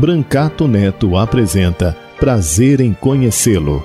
[0.00, 3.84] Brancato Neto apresenta Prazer em Conhecê-lo.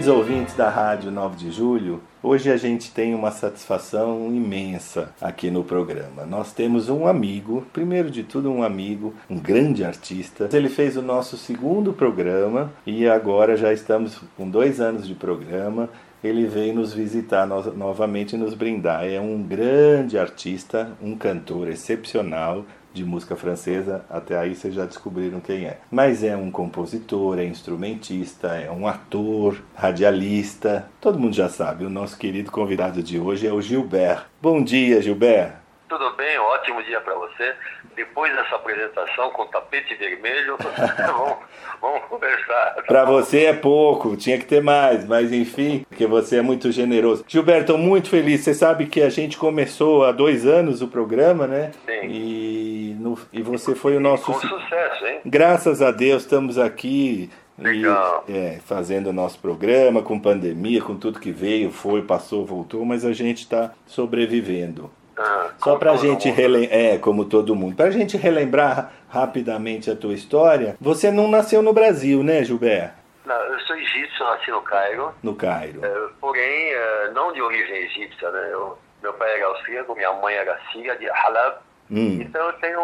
[0.00, 5.50] Queridos ouvintes da Rádio 9 de Julho, hoje a gente tem uma satisfação imensa aqui
[5.50, 6.24] no programa.
[6.24, 10.48] Nós temos um amigo, primeiro de tudo, um amigo, um grande artista.
[10.54, 15.90] Ele fez o nosso segundo programa e agora já estamos com dois anos de programa.
[16.24, 19.06] Ele veio nos visitar no novamente e nos brindar.
[19.06, 25.40] É um grande artista, um cantor excepcional, de música francesa, até aí vocês já descobriram
[25.40, 25.78] quem é.
[25.90, 31.84] Mas é um compositor, é instrumentista, é um ator, radialista, todo mundo já sabe.
[31.84, 34.26] O nosso querido convidado de hoje é o Gilbert.
[34.40, 35.54] Bom dia, Gilbert.
[35.88, 37.54] Tudo bem, ótimo dia para você.
[38.00, 40.56] Depois dessa apresentação com tapete vermelho,
[40.96, 41.36] vamos,
[41.82, 42.76] vamos conversar.
[42.86, 47.22] Para você é pouco, tinha que ter mais, mas enfim, porque você é muito generoso.
[47.28, 48.40] Gilberto, muito feliz.
[48.40, 51.72] Você sabe que a gente começou há dois anos o programa, né?
[51.84, 52.08] Sim.
[52.08, 54.32] E, no, e você foi o nosso.
[54.32, 55.20] Com sucesso, hein?
[55.26, 57.28] Graças a Deus estamos aqui.
[57.58, 58.24] Legal.
[58.26, 62.82] E, é, fazendo o nosso programa, com pandemia, com tudo que veio, foi, passou, voltou,
[62.86, 64.90] mas a gente está sobrevivendo.
[65.22, 70.14] Ah, Só para gente relembrar, é, como todo mundo, para gente relembrar rapidamente a tua
[70.14, 72.94] história, você não nasceu no Brasil, né, Gilberto?
[73.26, 75.80] Não, eu sou egípcio, nasci no Cairo, No Cairo.
[75.84, 78.48] eh, porém eh, não de origem egípcia, né?
[78.50, 81.58] Eu, meu pai era austríaco, minha mãe era síria, de Halab.
[81.90, 82.80] Hum, Então eu tenho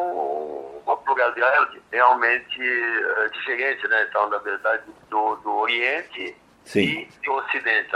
[0.84, 4.06] uma pluralidade realmente eh, diferente, né?
[4.10, 6.36] Então, na verdade, do, do Oriente
[6.66, 6.81] sim.
[6.82, 7.91] e do Ocidente,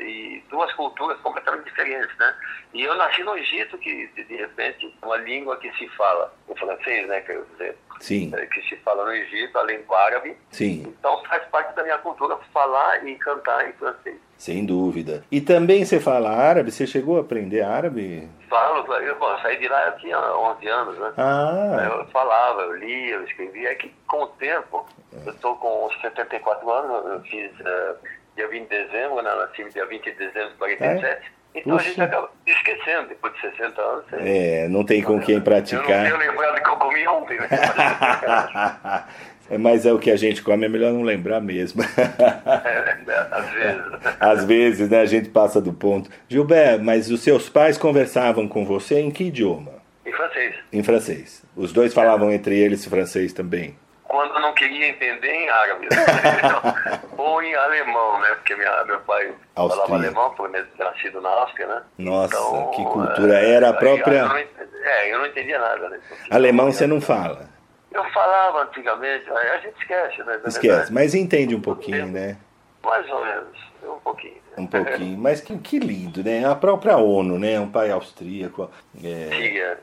[0.00, 2.34] e duas culturas completamente diferentes, né?
[2.72, 7.06] E eu nasci no Egito, que de repente uma língua que se fala, o francês,
[7.08, 10.36] né, quero dizer, Sim, eh, que se fala no Egito, a língua árabe.
[10.50, 14.16] sim, Então faz parte da minha cultura falar e cantar em francês.
[14.42, 15.22] Sem dúvida.
[15.30, 16.72] E também você fala árabe?
[16.72, 18.28] Você chegou a aprender árabe?
[18.50, 21.12] Falo, eu, bom, saí de lá eu tinha 11 anos, né?
[21.16, 23.70] Ah, Eu falava, eu lia, eu escrevia.
[23.70, 24.84] É que com o tempo,
[25.24, 27.94] eu estou com 74 anos, eu fiz eh,
[28.34, 29.32] dia 20 de dezembro, né?
[29.32, 31.32] nasci dia 20 de dezembro de 47.
[31.54, 31.88] Então a Puxa.
[31.90, 34.04] gente acaba esquecendo, depois de 60 anos.
[34.12, 36.02] é, não tem com quem Eu não praticar.
[36.04, 37.48] tenho lembrado que eu comi ontem, né?
[39.52, 41.82] É, Mas é o que a gente come, é melhor não lembrar mesmo.
[41.82, 43.82] É, às vezes.
[44.20, 46.08] Às vezes, né, a gente passa do ponto.
[46.28, 49.72] Gilberto, mas os seus pais conversavam com você em que idioma?
[50.06, 50.54] Em francês.
[50.72, 51.42] Em francês.
[51.56, 53.76] Os dois falavam entre eles francês também.
[54.04, 55.88] Quando não queria entender em árabe.
[57.16, 58.28] Ou em alemão, né?
[58.36, 59.94] Porque minha, meu pai falava Austríaco.
[59.94, 61.82] alemão, por ter nascido na Áustria, né?
[61.98, 63.38] Nossa, Então, que cultura.
[63.38, 65.88] é, Era a própria- Eu não, é, eu não entendia nada.
[65.88, 65.98] Né?
[66.30, 67.48] Alemão você não fala.
[67.94, 70.38] Eu falava antigamente, a gente esquece, né?
[70.42, 70.92] na Esquece, verdade.
[70.92, 72.36] mas entende um pouquinho, né?
[72.82, 74.42] Mais ou menos, um pouquinho.
[74.56, 75.18] Um pouquinho.
[75.18, 76.44] Mas que, que lindo, né?
[76.44, 77.58] A própria ONU, né?
[77.60, 78.70] Um pai austríaco.
[79.02, 79.78] É, Síria,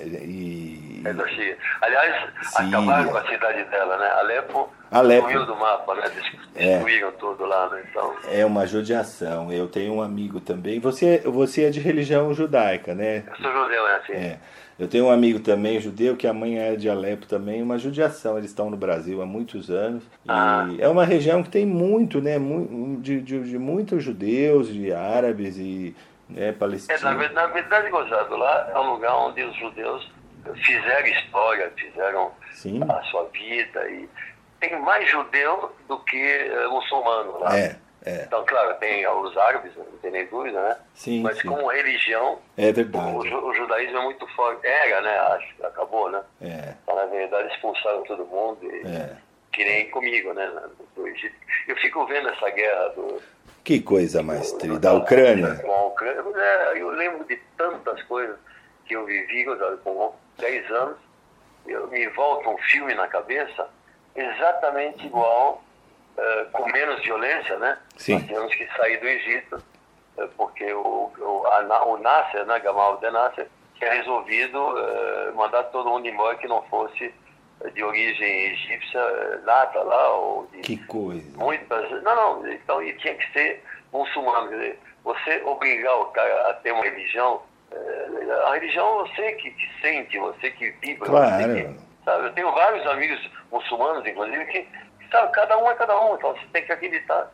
[0.00, 1.56] e, é.
[1.82, 2.78] Aliás, Síria.
[2.78, 4.10] acabaram com a cidade dela, né?
[4.10, 5.28] Alepo, Alepo.
[5.28, 6.10] sumiu do mapa, né?
[6.54, 6.68] É.
[6.70, 7.84] Destruíram tudo lá, né?
[7.90, 9.52] Então, é uma judiação.
[9.52, 10.80] Eu tenho um amigo também.
[10.80, 13.24] Você, você é de religião judaica, né?
[13.28, 14.00] eu sou judeu, né?
[14.02, 14.12] Assim.
[14.14, 14.38] É.
[14.78, 18.36] Eu tenho um amigo também judeu que a mãe é de Alepo também, uma judiação.
[18.36, 20.04] Eles estão no Brasil há muitos anos.
[20.24, 20.66] E Ah.
[20.78, 22.36] é uma região que tem muito, né?
[23.00, 25.96] De, de, de muitos judeus, de árabes e
[26.28, 27.00] né, É, palestinos.
[27.02, 30.06] na, ver- na verdade, gozado, lá é um lugar onde os judeus
[30.64, 32.80] fizeram história, fizeram Sim.
[32.88, 34.06] a sua vida e
[34.60, 37.56] tem mais judeu do que eh, muçulmano lá.
[37.58, 37.76] É,
[38.06, 38.22] é.
[38.22, 40.76] Então, claro, tem os árabes, não tem nem dúvida, né?
[40.94, 41.48] Sim, Mas sim.
[41.48, 43.28] como religião, É o, verdade.
[43.28, 44.66] ju- o judaísmo é muito forte.
[44.66, 45.18] Era, né?
[45.18, 46.22] Acho acabou, né?
[46.40, 49.16] É, Então, na verdade, expulsaram todo mundo, e, é.
[49.52, 50.50] que nem comigo, né?
[50.94, 51.34] Do Egito.
[51.68, 53.20] Eu fico vendo essa guerra do,
[53.64, 54.78] Que coisa mais triste.
[54.78, 55.60] Da Ucrânia?
[56.36, 58.36] É, eu lembro de tantas coisas
[58.84, 59.44] que eu vivi
[59.82, 60.96] com 10 anos.
[61.66, 63.68] Eu, me volta um filme na cabeça
[64.14, 65.62] exatamente igual,
[66.18, 67.78] eh, com menos violência, né?
[67.96, 68.14] Sim.
[68.14, 69.62] Nós tivemos que sair do Egito,
[70.18, 73.48] eh, porque o, o, a, o Nasser, né, Gamal Abdel Nasser,
[73.78, 77.12] tinha resolvido eh, mandar todo mundo embora que não fosse
[77.72, 81.38] de origem egípcia, nata lá, ou de Que coisa.
[81.38, 81.90] muitas.
[82.02, 83.62] Não, não, então tinha que ser
[83.92, 84.48] muçulmano.
[84.50, 87.40] Quer dizer, você obrigar o cara a ter uma religião,
[88.46, 91.42] a religião é você que, que sente, você que vibra, Claro.
[91.42, 92.26] você que, sabe?
[92.26, 94.68] Eu tenho vários amigos muçulmanos, inclusive, que
[95.10, 97.30] sabe, cada um é cada um, então você tem que acreditar.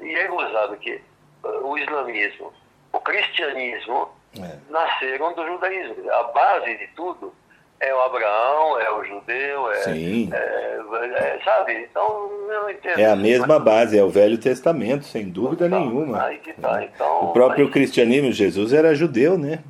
[0.00, 2.52] E é gozado que eh, o islamismo,
[2.92, 4.56] o cristianismo É.
[4.70, 6.10] nasceram do judaísmo.
[6.10, 7.34] A base de tudo
[7.80, 10.78] é o Abraão, é o judeu, é, é,
[11.16, 11.74] é, sabe?
[11.88, 12.98] Então, eu não entendo.
[12.98, 16.24] É a mesma base, é o Velho Testamento, sem dúvida Então, nenhuma.
[16.24, 17.24] Aí que tá, então.
[17.24, 19.60] O próprio aí- cristianismo, Jesus era judeu, né?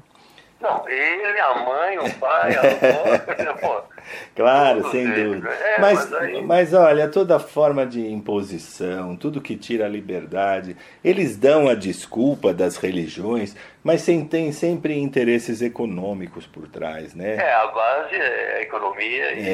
[0.61, 3.55] Não, ele, a mãe, o pai, a avó.
[3.61, 3.83] pô,
[4.35, 5.49] Claro, Todos sem eles, dúvida.
[5.51, 10.77] É, mas, mas aí- mas olha, toda forma de imposição, tudo que tira a liberdade,
[11.05, 13.55] eles dão a desculpa das religiões,
[13.89, 17.37] mas sem, tem sempre interesses econômicos por trás, né?
[17.37, 19.53] É, a base é a economia e É.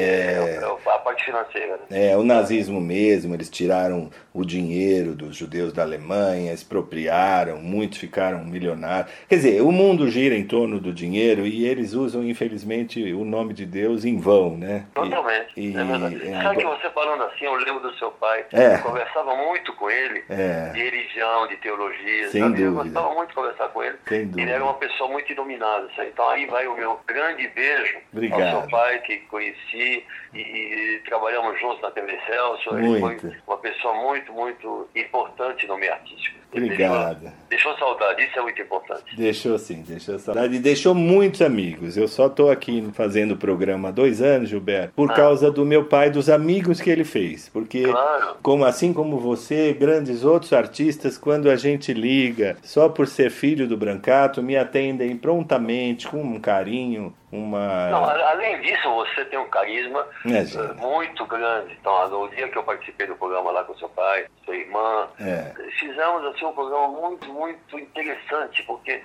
[0.59, 1.79] é, é a parte financeira.
[1.89, 2.11] Né?
[2.11, 8.43] É, o nazismo mesmo, eles tiraram o dinheiro dos judeus da Alemanha, expropriaram, muitos ficaram
[8.43, 9.11] milionários.
[9.29, 13.53] Quer dizer, o mundo gira em torno do dinheiro e eles usam, infelizmente, o nome
[13.53, 14.85] de Deus em vão, né?
[14.93, 15.45] Totalmente.
[15.55, 16.27] e- é verdade.
[16.27, 18.43] é, Sabe que você falando assim, eu lembro do seu pai.
[18.51, 18.75] É.
[18.75, 20.71] Eu conversava muito com ele É.
[20.73, 22.29] de religião, de teologia.
[22.29, 22.61] Sem sabe?
[22.61, 22.83] Eu dúvida.
[22.83, 23.95] gostava muito de conversar com ele.
[24.07, 24.24] Sem.
[24.37, 25.89] Ele era uma pessoa muito iluminada.
[25.95, 26.09] sabe?
[26.09, 28.41] Então aí vai o meu grande beijo Obrigado.
[28.41, 32.77] ao seu pai, que conheci e, e trabalhamos juntos na TV Celso.
[32.77, 33.21] Ele Muito.
[33.21, 36.44] foi uma pessoa muito, muito importante no meio artístico.
[36.55, 37.19] Ele Obrigado.
[37.21, 39.15] Deixou, deixou saudade, isso é muito importante.
[39.17, 40.55] Deixou sim, deixou saudade.
[40.55, 41.97] E deixou muitos amigos.
[41.97, 45.13] Eu só tô aqui fazendo o programa há dois anos, Gilberto, por Ah.
[45.15, 47.49] causa do meu pai, dos amigos que ele fez.
[47.49, 48.35] Porque, Claro.
[48.41, 53.67] como assim como você, grandes outros artistas, quando a gente liga, só por ser filho
[53.67, 57.89] do Brancato, me atendem prontamente, com um carinho, uma.
[57.89, 61.77] Não, além disso, você tem um carisma É, eh, muito grande.
[61.79, 65.53] Então, no dia que eu participei do programa lá com seu pai, sua irmã, É.
[65.79, 69.01] fizemos assim um programa muito, muito interessante, porque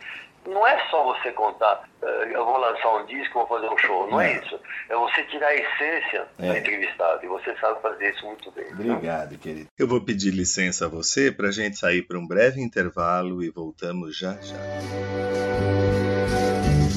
[0.46, 4.10] não é só você contar, eh, eu vou lançar um disco, vou fazer um show.
[4.10, 4.42] Não, é Não.
[4.42, 4.60] isso.
[4.88, 6.46] É você tirar a essência É.
[6.52, 7.24] do entrevistado.
[7.24, 8.66] E você sabe fazer isso muito bem.
[8.72, 9.68] Obrigado, querido.
[9.78, 13.50] Eu vou pedir licença a você para a gente sair para um breve intervalo e
[13.50, 15.99] voltamos já já.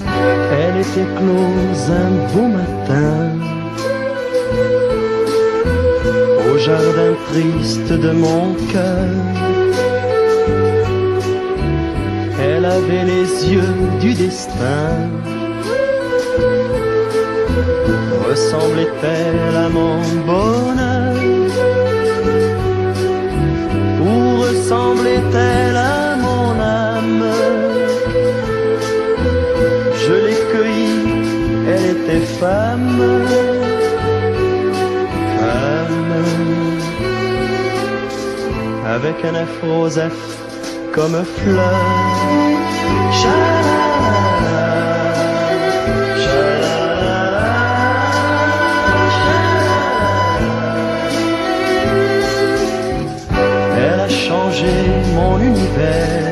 [0.05, 3.43] Elle était close un beau matin
[6.53, 9.09] au jardin triste de mon cœur.
[12.41, 14.89] Elle avait les yeux du destin.
[18.29, 19.97] Ressemblait-elle à mon
[20.27, 21.15] bonheur?
[24.01, 27.42] Ou ressemblait-elle à mon âme?
[32.39, 33.01] Femme,
[35.39, 36.13] femme,
[38.95, 39.89] avec un afro
[40.93, 41.81] comme fleur.
[43.19, 44.67] Cha-la-la-la,
[46.23, 47.51] cha-la-la-la.
[53.77, 54.73] Elle a changé
[55.15, 56.22] mon univers.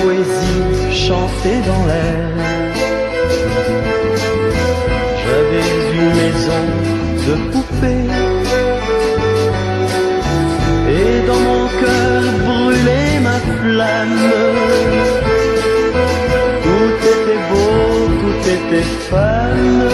[0.00, 0.62] Poésie
[1.06, 2.28] chantait dans l'air.
[5.22, 6.62] J'avais une maison
[7.26, 8.08] de poupée.
[10.96, 14.30] Et dans mon cœur brûlait ma flamme.
[16.64, 19.88] Tout était beau, tout était femme.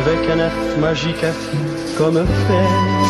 [0.00, 1.32] Avec un œuf magique à
[1.98, 3.09] comme fer.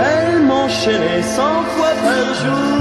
[0.00, 2.78] Elle m'enchaînait cent fois par jour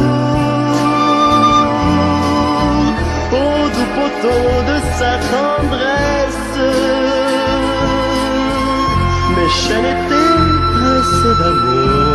[3.32, 6.60] au doux poteau de sa tendresse.
[9.36, 10.44] Mes chaînes étaient
[10.74, 12.08] pressées d'amour.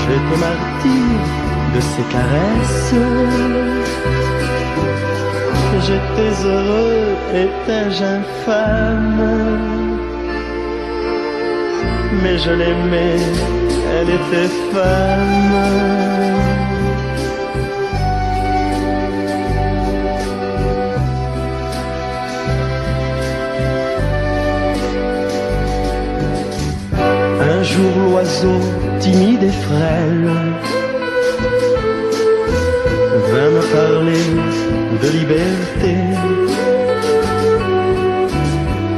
[0.00, 1.37] J'étais martyr
[1.78, 2.94] de ses caresses.
[5.86, 7.04] J'étais heureux,
[7.44, 9.24] étais-je infâme?
[12.22, 13.20] Mais je l'aimais,
[13.94, 15.56] elle était femme.
[27.40, 28.60] Un jour jour l'oiseau
[29.00, 30.28] timide et frêle
[33.32, 34.26] vint me parler
[35.02, 35.94] de liberté.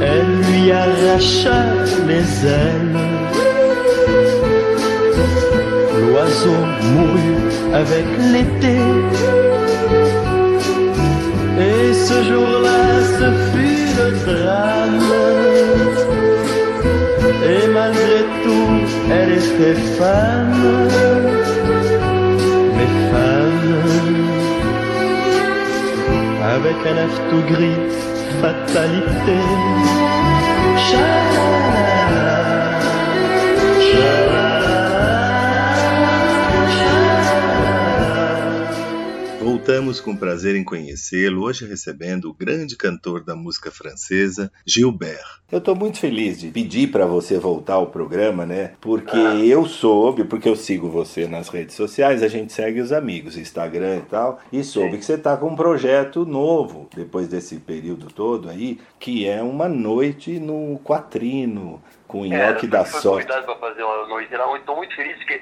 [0.09, 1.61] Elle lui arracha
[2.09, 2.29] les
[2.61, 2.97] ailes.
[5.99, 6.61] L'oiseau
[6.91, 8.77] mourut avec l'été.
[11.67, 12.81] Et ce jour-là,
[13.17, 15.03] ce fut le drame.
[17.53, 18.73] Et malgré tout,
[19.11, 21.30] elle était femme.
[26.55, 26.97] Avec un
[27.29, 27.81] tout gris,
[28.41, 29.39] fatalité.
[39.61, 45.39] Voltamos com prazer em conhecê-lo, hoje recebendo o grande cantor da música francesa, Gilbert.
[45.51, 48.73] Eu estou muito feliz de pedir para você voltar ao programa, né?
[48.81, 53.37] Porque eu soube, porque eu sigo você nas redes sociais, a gente segue os amigos,
[53.37, 58.07] Instagram e tal, e soube que você está com um projeto novo, depois desse período
[58.07, 63.27] todo aí, que é uma noite no Quatrino, com o Nhoque da foi Sorte.
[63.27, 64.57] convidado para fazer uma noite lá.
[64.57, 65.39] Estou muito feliz porque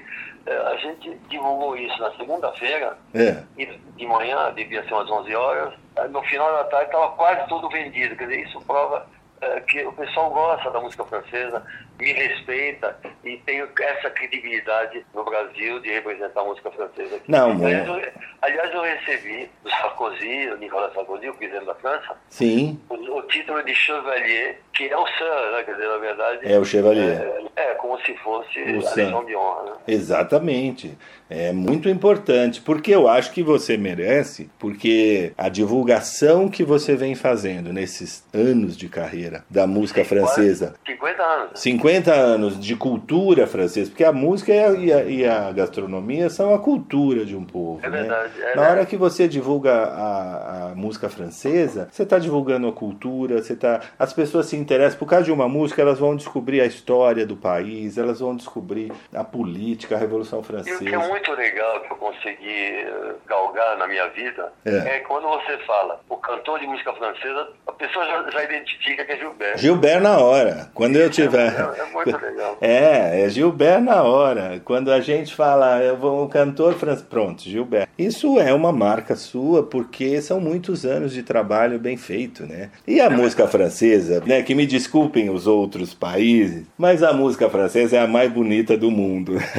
[0.52, 3.44] a gente divulgou isso na segunda-feira É.
[3.58, 5.74] e de manhã, devia ser umas 11 horas.
[6.10, 8.16] No final da tarde estava quase tudo vendido.
[8.16, 9.06] Quer dizer, isso prova
[9.42, 11.64] eh, que o pessoal gosta da música francesa,
[12.00, 17.18] me respeita e tenho essa credibilidade no Brasil de representar a música francesa.
[17.18, 17.30] aqui.
[17.30, 17.98] Não, aliás, bom.
[17.98, 22.96] eu, aliás, eu recebi do Sarkozy, o Nicolas Sarkozy, o presidente da França, Sim, o,
[22.96, 25.64] o título de chevalier, que é o Sir, né?
[25.64, 26.40] Quer dizer, na verdade.
[26.44, 27.50] É o chevalier.
[27.56, 28.96] É, é como se fosse O a.
[28.96, 29.64] Legião de Honra.
[29.64, 29.72] Né?
[29.88, 30.98] Exatamente.
[31.30, 37.14] É muito importante, porque eu acho que você merece, porque a divulgação que você vem
[37.14, 41.60] fazendo nesses anos de carreira da música francesa, Quase 50 anos.
[41.60, 46.30] 50 anos de cultura francesa, porque a música e a, e a- e a gastronomia
[46.30, 47.80] são a cultura de um povo.
[47.84, 48.00] É né?
[48.02, 52.72] verdade, é Na hora que você divulga a, a música francesa, você está divulgando a
[52.72, 56.62] cultura, você tá, as pessoas se interessam, por causa de uma música, elas vão descobrir
[56.62, 60.64] a história do país, elas vão descobrir a política, a Revolução E o que é
[60.64, 60.98] Francesa.
[61.10, 64.76] muito legal que eu consegui eh, galgar na minha vida É.
[64.78, 69.12] é, quando você fala o cantor de música francesa, a pessoa já, já identifica que
[69.12, 69.58] é Gilberto.
[69.60, 70.70] Gilbert na hora.
[70.74, 71.50] Quando eu tiver.
[71.80, 72.58] É, é muito legal.
[72.62, 74.62] É, é Gilbert na hora.
[74.64, 77.08] Quando a gente fala, eu vou um cantor francês.
[77.08, 77.88] Pronto, Gilbert.
[77.98, 82.70] Isso é uma marca sua, porque são muitos anos de trabalho bem feito, né?
[82.88, 84.42] E a música francesa, né?
[84.44, 88.92] Que me desculpem os outros países, mas a música francesa é a mais bonita do
[88.92, 89.34] mundo.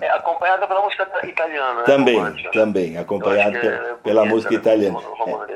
[0.00, 1.80] É acompanhada pela música italiana.
[1.80, 1.82] né?
[1.84, 2.50] também, Romântica.
[2.52, 4.56] também, que pela, é pela música né?
[4.56, 4.98] italiana.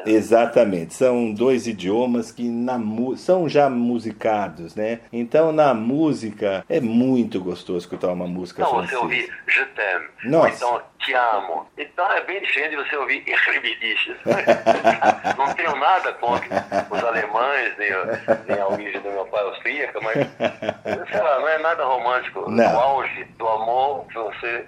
[0.04, 2.80] É, exatamente, são dois idiomas que na
[3.16, 5.00] são já musicados, né?
[5.12, 9.02] Então na música é muito gostoso escutar uma música Então, você francesa.
[9.02, 10.54] ouvir Je t'aime, Nossa.
[10.56, 11.66] então Te amo.
[11.76, 14.16] Então é bem diferente você ouvir Irribidiches.
[15.36, 17.90] Não tenho nada contra os alemães, nem,
[18.48, 20.14] nem a origem do meu pai austríaca, mas
[21.10, 22.48] sei lá, não é nada romântico.
[22.48, 22.72] Não.
[22.74, 24.64] O auge do amor, você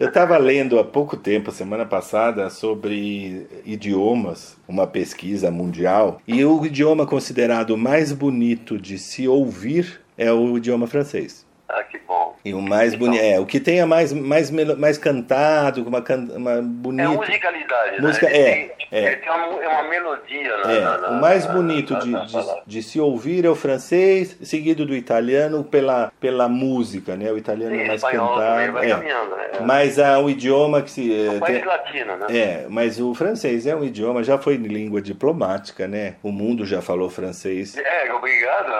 [0.00, 6.64] Eu estava lendo há pouco tempo, semana passada, sobre idiomas, uma pesquisa mundial, e o
[6.64, 11.41] idioma considerado mais bonito de se ouvir é o idioma francês.
[11.74, 12.36] Ah, que bom.
[12.44, 13.06] E o mais Então.
[13.06, 17.08] bonito, é, o que tenha mais, mais, melo- mais cantado, uma, can- uma É bonita.
[17.08, 18.36] musicalidade, Música- né?
[18.38, 19.16] é, tem, é.
[19.16, 22.10] tem uma, é uma melodia na, É, na- na- o mais na- bonito na- de,
[22.10, 22.62] na de, palavra.
[22.66, 27.32] de se ouvir é o francês, seguido do italiano pela, pela música, né?
[27.32, 28.72] O italiano é Sim, mais espanhol também cantado.
[28.72, 28.94] vai é.
[28.94, 29.48] caminhando, né?
[29.64, 31.26] Mas ah, o idioma que se.
[31.26, 32.26] É um país tem- latino, né?
[32.28, 36.16] É, mas o francês é um idioma, já foi língua diplomática, né?
[36.22, 37.78] O mundo já falou francês.
[37.78, 38.70] É, obrigado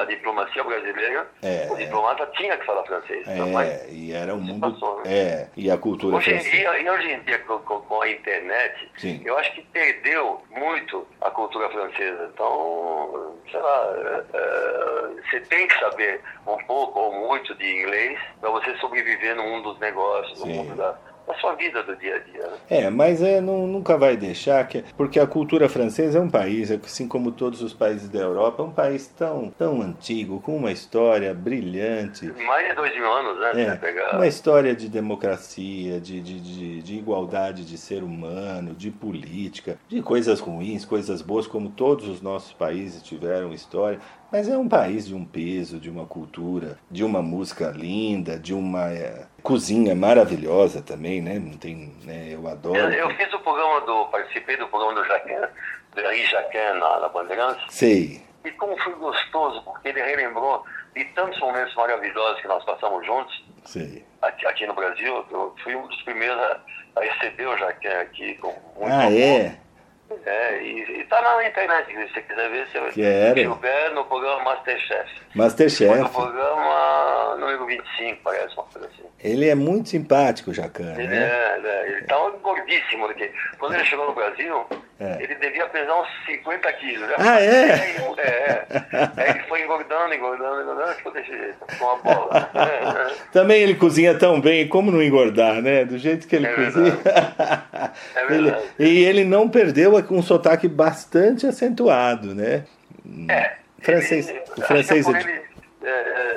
[0.00, 1.26] a diplomacia brasileira.
[1.42, 3.26] É, o diplomata tinha que falar francês.
[3.52, 4.72] mas É, e era o mundo.
[4.72, 5.02] passou, né?
[5.12, 6.56] É, e a cultura Hoje em francesa.
[6.56, 9.22] dia, e hoje em dia com, com- a internet, Sim.
[9.24, 12.30] eu acho que perdeu muito a cultura francesa.
[12.34, 18.18] Então, sei lá, é, é, você tem que saber um pouco ou muito de inglês
[18.40, 20.52] para você sobreviver no mundo dos negócios, no Sim.
[20.54, 22.46] mundo da, da sua vida do dia a dia.
[22.46, 22.56] né?
[22.68, 26.70] É, mas é, não, nunca vai deixar, que, porque a cultura francesa é um país,
[26.70, 30.72] assim como todos os países da Europa, é um país tão, tão antigo, com uma
[30.72, 32.26] história brilhante.
[32.46, 33.62] Mais de dois mil anos, né?
[33.62, 34.16] É, pegar...
[34.16, 40.02] uma história de democracia, de, de, de, de igualdade de ser humano, de política, de
[40.02, 43.98] coisas ruins, coisas boas, como todos os nossos países tiveram história.
[44.30, 48.54] Mas é um país de um peso, de uma cultura, de uma música linda, de
[48.54, 51.38] uma é, cozinha maravilhosa também, né?
[51.38, 52.28] Não tem, né?
[52.30, 52.78] Eu adoro.
[52.78, 54.06] Eu, eu fiz o programa do.
[54.06, 55.34] participei do programa do Jaquin,
[55.94, 57.62] do Henri Jaquin na, na Bandeirantes.
[57.74, 58.22] Sei.
[58.44, 60.64] E como foi gostoso, porque ele relembrou
[60.96, 64.04] de tantos momentos maravilhosos que nós passamos juntos Sei.
[64.20, 65.24] aqui, aqui no Brasil.
[65.30, 66.60] Eu fui um dos primeiros a,
[66.96, 69.12] a receber o Jaqué aqui com muito Ah, amor.
[69.20, 69.56] é?
[70.24, 73.40] É, e, e tá na internet, se você quiser ver, você Quero.
[73.40, 75.10] Gilberto no programa Masterchef.
[75.34, 76.00] Masterchef.
[76.00, 79.02] no programa número 25, parece, uma coisa assim.
[79.22, 81.28] Ele é muito simpático, Jacan, Ele, né?
[81.28, 83.06] é, ele, é, ele tava gordíssimo.
[83.06, 84.66] Porque quando ele chegou no Brasil,
[85.00, 85.22] É.
[85.22, 87.08] ele devia pesar uns 50 quilos.
[87.08, 87.14] né?
[87.18, 87.68] Ah, é?
[87.70, 88.66] É, é.
[89.16, 92.50] Aí ele foi engordando, engordando, engordando, ficou desse jeito, ficou uma bola.
[92.54, 95.84] É, Também ele cozinha tão bem, como não engordar, né?
[95.84, 96.98] Do jeito que ele É cozinha.
[98.14, 98.66] É Ele- verdade.
[98.78, 102.64] e ele não perdeu um sotaque bastante acentuado, né?
[103.28, 103.52] É.
[103.80, 105.42] Francês- Ele- o acho francês é é ele
[105.84, 105.88] é,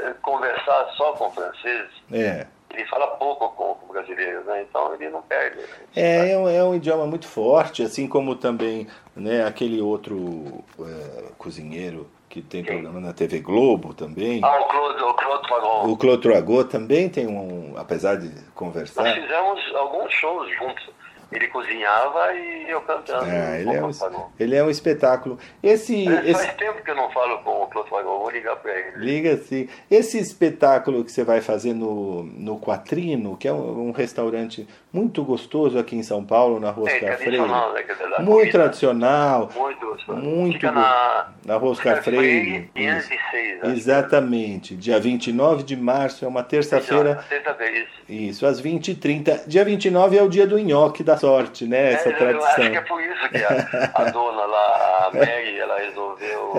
[0.10, 2.48] é, conversar só com franceses, É.
[2.76, 4.66] ele fala pouco com, com brasileiros, né?
[4.70, 5.58] Então ele não perde.
[5.58, 5.68] né?
[5.96, 11.32] É, é um, é um idioma muito forte, assim como também né, aquele outro é,
[11.38, 14.42] cozinheiro que tem programa na TV Globo também.
[14.44, 15.92] Ah, o Claude, o Claude.
[15.92, 20.90] O Claude também tem um, apesar de Nós conversar, fizemos alguns shows juntos.
[21.32, 23.26] Ele cozinhava e eu cantando.
[23.26, 23.92] ah, ele, é um,
[24.40, 25.38] ele é um espetáculo.
[25.62, 28.72] Esse, É, esse Faz tempo que eu não falo com o Fagon, vou ligar pra
[28.78, 28.98] ele.
[28.98, 33.92] liga assim, esse espetáculo que você vai fazer no, no Quatrino, que é um, um
[33.92, 37.84] restaurante muito gostoso aqui em São Paulo, na Rua É, Oscar Freire, né?
[37.88, 38.52] dizer, da muito comida.
[38.52, 40.20] tradicional, Muito gostoso.
[40.22, 42.58] muito Fica go- na, na Rua Oscar Freire.
[42.60, 42.70] isso.
[42.74, 43.64] 506.
[43.64, 43.72] acho.
[43.74, 44.76] Exatamente.
[44.76, 47.24] Dia 29 de março é uma terça-feira.
[47.30, 47.96] Terça-feira, isso.
[48.08, 49.48] Isso, às 20h30.
[49.48, 51.94] Dia 29 é o dia do nhoque da sorte, né?
[51.94, 52.84] Essa É, eu acho que é tradição.
[52.84, 56.54] por isso que a, a dona lá, a Mary, ela resolveu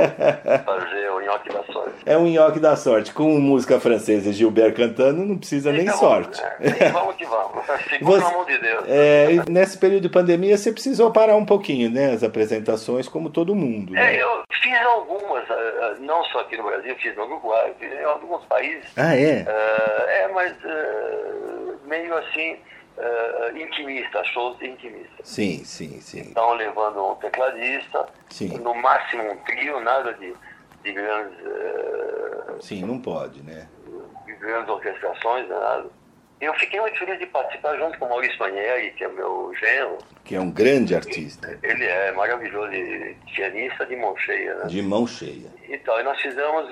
[0.64, 1.94] fazer o nhoque da sorte.
[2.04, 3.12] É um nhoque da sorte.
[3.12, 6.42] Com música francesa e Gilbert cantando, não precisa nem Então, sorte.
[6.60, 7.64] é, vamos que vamos.
[7.88, 8.84] Segura Você- mão de Deus.
[8.88, 12.12] É, nesse período de pandemia, você precisou parar um pouquinho, né?
[12.12, 13.96] As apresentações, como todo mundo.
[13.96, 14.22] É, Né?
[14.22, 18.04] eu fiz algumas, eh, eh, não só aqui no Brasil, fiz no Uruguai, fiz em
[18.04, 18.84] alguns países.
[18.96, 19.44] Ah, é?
[19.46, 22.56] Eh, é, mas eh, meio assim,
[22.98, 25.28] eh, intimista, shows intimistas.
[25.28, 26.20] Sim, sim, sim.
[26.30, 28.58] Então, levando um tecladista, Sim.
[28.58, 30.34] no máximo um trio, nada de,
[30.82, 33.68] de grandes, eh, Sim, não pode, né?
[34.24, 35.90] de grandes orquestrações, né, nada.
[36.40, 39.96] Eu fiquei muito feliz de participar junto com o Maurício Manieri, que é meu genro.
[40.22, 41.58] Que é um grande artista.
[41.62, 42.70] Ele é maravilhoso,
[43.34, 44.66] pianista de mão cheia, né?
[44.66, 45.50] De mão cheia.
[45.66, 46.68] Então, e nós fizemos,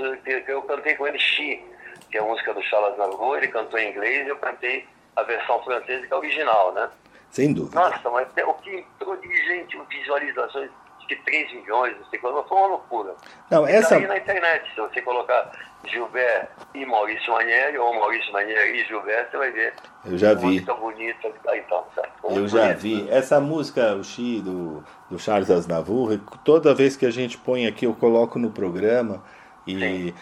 [0.47, 1.65] eu cantei com ele She,
[2.11, 5.23] que é a música do Charles Navot, ele cantou em inglês e eu cantei a
[5.23, 6.89] versão francesa, que é a original, né?
[7.31, 7.81] Sem dúvida.
[7.81, 10.71] Nossa, mas o que entrou de gente, visualizações,
[11.07, 13.15] que 3 milhões, não sei quanto, foi uma loucura.
[13.51, 13.91] Não, essa.
[13.91, 15.53] Tá aí na internet, se você colocar
[15.87, 19.75] Gilbert e Maurício Manieri, ou Maurício Manieri e Gilberto, você vai ver.
[20.05, 20.47] Eu já vi.
[20.47, 21.33] Música bonita.
[21.55, 22.09] Então, tá.
[22.25, 23.09] Eu já vi.
[23.11, 27.87] Essa música, o Xi, do, do Charles Aznavour, toda vez que a gente põe aqui,
[27.87, 29.23] eu coloco no programa
[29.67, 30.15] e.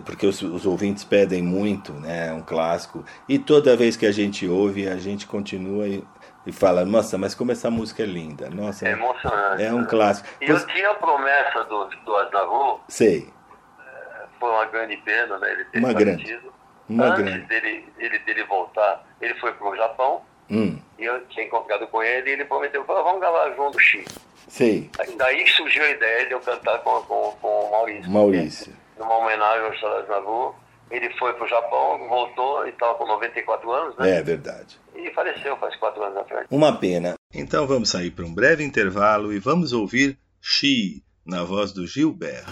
[0.00, 2.28] Porque os, os ouvintes pedem muito, né?
[2.28, 3.04] É um clássico.
[3.28, 6.02] E toda vez que a gente ouve, a gente continua e,
[6.46, 8.48] e fala: Nossa, mas como essa música é linda!
[8.50, 9.62] Nossa, É emocionante.
[9.62, 9.86] é um né?
[9.88, 10.28] clássico.
[10.40, 13.28] E eu tinha a promessa do, do Aznavour, Sei.
[14.40, 15.52] foi uma grande pena, né?
[15.52, 16.38] Ele ter Uma grande.
[16.88, 17.46] Uma Antes grande.
[17.46, 22.28] Dele, dele, dele voltar, ele foi pro Japão, Hum, e eu tinha encontrado com ele,
[22.28, 24.04] e ele prometeu, falou, vamos gravar junto, Chi.
[24.46, 24.90] sei.
[24.98, 28.10] Aí, daí surgiu a ideia de eu cantar com, com, com o Maurício.
[28.10, 28.72] Maurício.
[28.98, 30.54] Numa homenagem ao Charles Navur.
[30.90, 34.18] Ele foi pro Japão, voltou, e estava com 94 anos, né?
[34.18, 34.78] É verdade.
[34.94, 36.46] E faleceu faz 4 anos atrás.
[36.50, 37.14] Uma pena.
[37.32, 42.44] Então vamos sair para um breve intervalo e vamos ouvir Xi, na voz do Gilbert.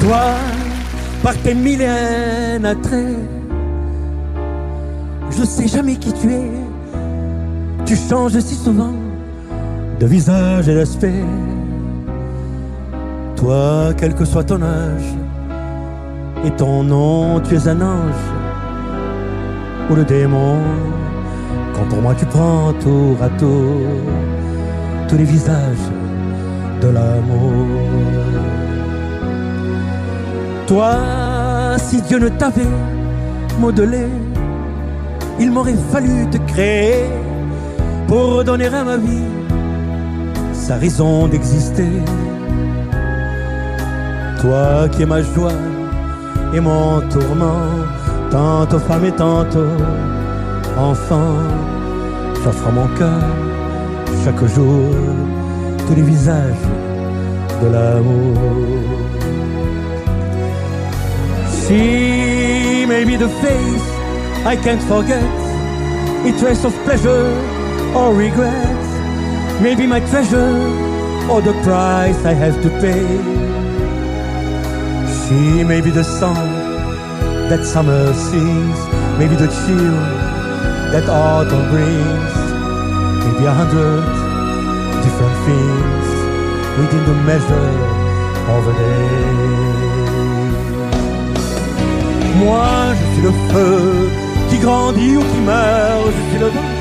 [0.00, 0.36] Toi,
[1.22, 1.86] par tes mille
[2.66, 3.16] attraits,
[5.30, 6.50] je sais jamais qui tu es.
[7.86, 8.92] Tu changes si souvent
[9.98, 11.24] de visage et d'aspect.
[13.36, 15.14] Toi, quel que soit ton âge
[16.44, 18.24] et ton nom, tu es un ange
[19.90, 20.58] ou le démon.
[21.74, 23.80] Quand pour moi tu prends tour à tour
[25.08, 25.86] tous les visages
[26.80, 27.66] de l'amour.
[30.66, 30.96] Toi,
[31.78, 32.76] si Dieu ne t'avait
[33.60, 34.06] modelé,
[35.38, 37.04] il m'aurait fallu te créer
[38.08, 39.28] pour redonner à ma vie
[40.52, 42.02] sa raison d'exister.
[44.40, 45.52] Toi qui es ma joie
[46.54, 47.86] et mon tourment,
[48.30, 49.76] tantôt femme et tantôt
[50.78, 51.36] enfant,
[52.42, 53.22] j'offre mon cœur
[54.24, 54.94] chaque jour
[55.86, 56.66] tous les visages
[57.62, 58.36] de l'amour.
[61.66, 63.88] She may be the face
[64.44, 65.22] I can't forget,
[66.26, 67.30] a trace of pleasure
[67.94, 68.76] or regret.
[69.62, 70.56] Maybe my treasure
[71.30, 73.31] or the price I have to pay.
[75.32, 76.50] She may be the song
[77.48, 78.78] that summer sees,
[79.18, 79.98] maybe the chill
[80.92, 82.34] that autumn brings,
[83.24, 84.04] maybe a hundred
[85.04, 86.06] different things
[86.78, 87.72] within the measure
[88.54, 89.12] of a day.
[92.42, 92.68] Moi,
[92.98, 93.80] je suis le feu
[94.50, 96.72] qui grandit ou qui meurt, je suis le vent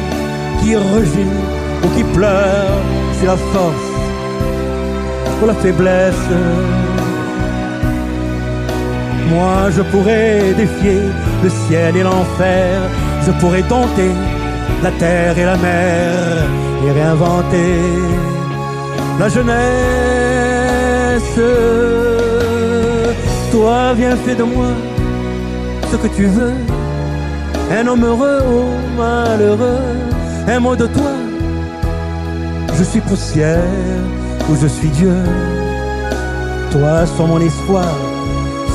[0.59, 1.35] qui rugit
[1.83, 3.91] ou qui pleure, je suis la force
[5.41, 7.00] ou la faiblesse.
[9.31, 11.01] Moi, je pourrais défier
[11.43, 12.81] le ciel et l'enfer,
[13.25, 14.11] je pourrais tenter
[14.83, 16.43] la terre et la mer
[16.85, 17.79] et réinventer
[19.19, 19.61] la jeunesse.
[23.51, 24.71] Toi, viens, fais de moi
[25.91, 26.53] ce que tu veux,
[27.77, 29.83] un homme heureux ou malheureux,
[30.47, 31.13] un mot de toi.
[32.77, 33.63] Je suis poussière
[34.49, 35.15] ou je suis Dieu.
[36.71, 37.93] Toi, sois mon espoir,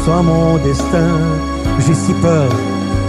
[0.09, 1.19] mon destin.
[1.81, 2.51] J'ai si peur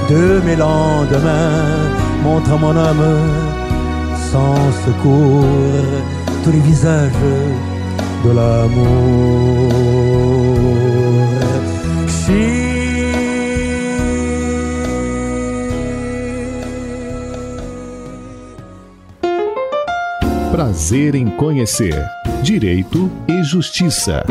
[0.10, 1.92] de mes lendemains.
[2.24, 3.20] Montre mon âme
[4.32, 5.46] sans secours
[6.44, 7.12] tous les visages
[8.26, 9.78] de l'amour.
[20.52, 21.94] Prazer em conhecer
[22.44, 24.24] Direito e Justiça.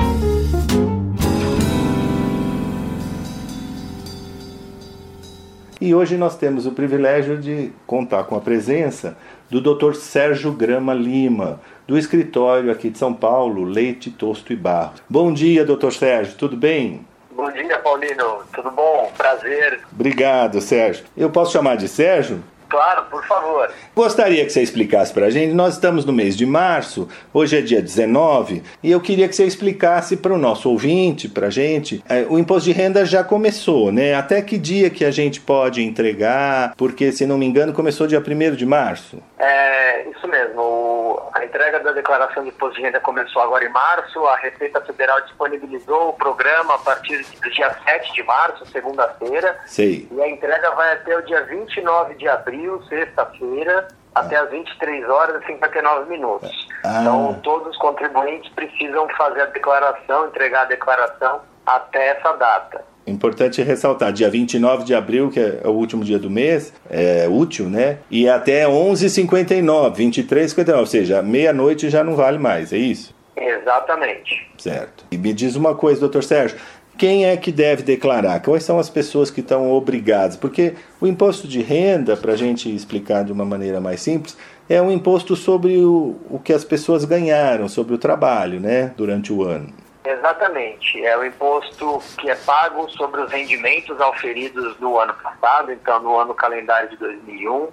[5.87, 9.17] E hoje nós temos o privilégio de contar com a presença
[9.49, 9.95] do Dr.
[9.95, 14.95] Sérgio Grama Lima, do escritório aqui de São Paulo, Leite, Tosto e Barro.
[15.09, 15.93] Bom dia, Dr.
[15.93, 17.07] Sérgio, tudo bem?
[17.31, 18.43] Bom dia, Paulino.
[18.53, 19.13] Tudo bom?
[19.17, 19.79] Prazer.
[19.93, 21.05] Obrigado, Sérgio.
[21.17, 22.43] Eu posso chamar de Sérgio?
[22.69, 23.71] Claro, por favor.
[23.95, 25.53] Gostaria que você explicasse para a gente.
[25.55, 29.45] Nós estamos no mês de março, hoje é dia 19, e eu queria que você
[29.45, 32.03] explicasse para o nosso ouvinte, para a gente.
[32.09, 34.15] é, O imposto de renda já começou, né?
[34.15, 36.75] Até que dia que a gente pode entregar?
[36.77, 39.23] Porque, se não me engano, começou dia 1 de março.
[39.39, 40.61] É isso mesmo.
[40.61, 40.97] O-
[41.35, 44.25] A entrega da declaração de imposto de renda começou agora em março.
[44.27, 49.57] A Receita Federal disponibilizou o programa a partir do dia 7 de março, segunda-feira.
[49.67, 50.09] Sei.
[50.11, 52.56] E a entrega vai até o dia 29 de abril,
[52.89, 56.69] sexta-feira, até às 23 horas e 59 minutos.
[56.85, 57.01] Ah.
[57.01, 62.85] Então, todos os contribuintes precisam fazer a declaração, entregar a declaração até essa data.
[63.07, 67.69] Importante ressaltar, dia 29 de abril, que é o último dia do mês, é útil,
[67.69, 67.99] né?
[68.11, 73.15] E até 11h59, 23h59, ou seja, meia-noite já não vale mais, é isso?
[73.37, 74.51] Exatamente.
[74.59, 75.05] Certo.
[75.11, 76.59] E me diz uma coisa, doutor Sérgio,
[76.97, 78.41] quem é que deve declarar?
[78.41, 80.37] Quais são as pessoas que estão obrigadas?
[80.37, 84.37] Porque o imposto de renda, para a gente explicar de uma maneira mais simples,
[84.69, 88.93] é um imposto sobre o, o que as pessoas ganharam, sobre o trabalho, né?
[88.97, 89.73] Durante o ano.
[90.05, 91.05] Exatamente.
[91.05, 96.19] É o imposto que é pago sobre os rendimentos auferidos no ano passado, então no
[96.19, 97.69] ano calendário de 2001.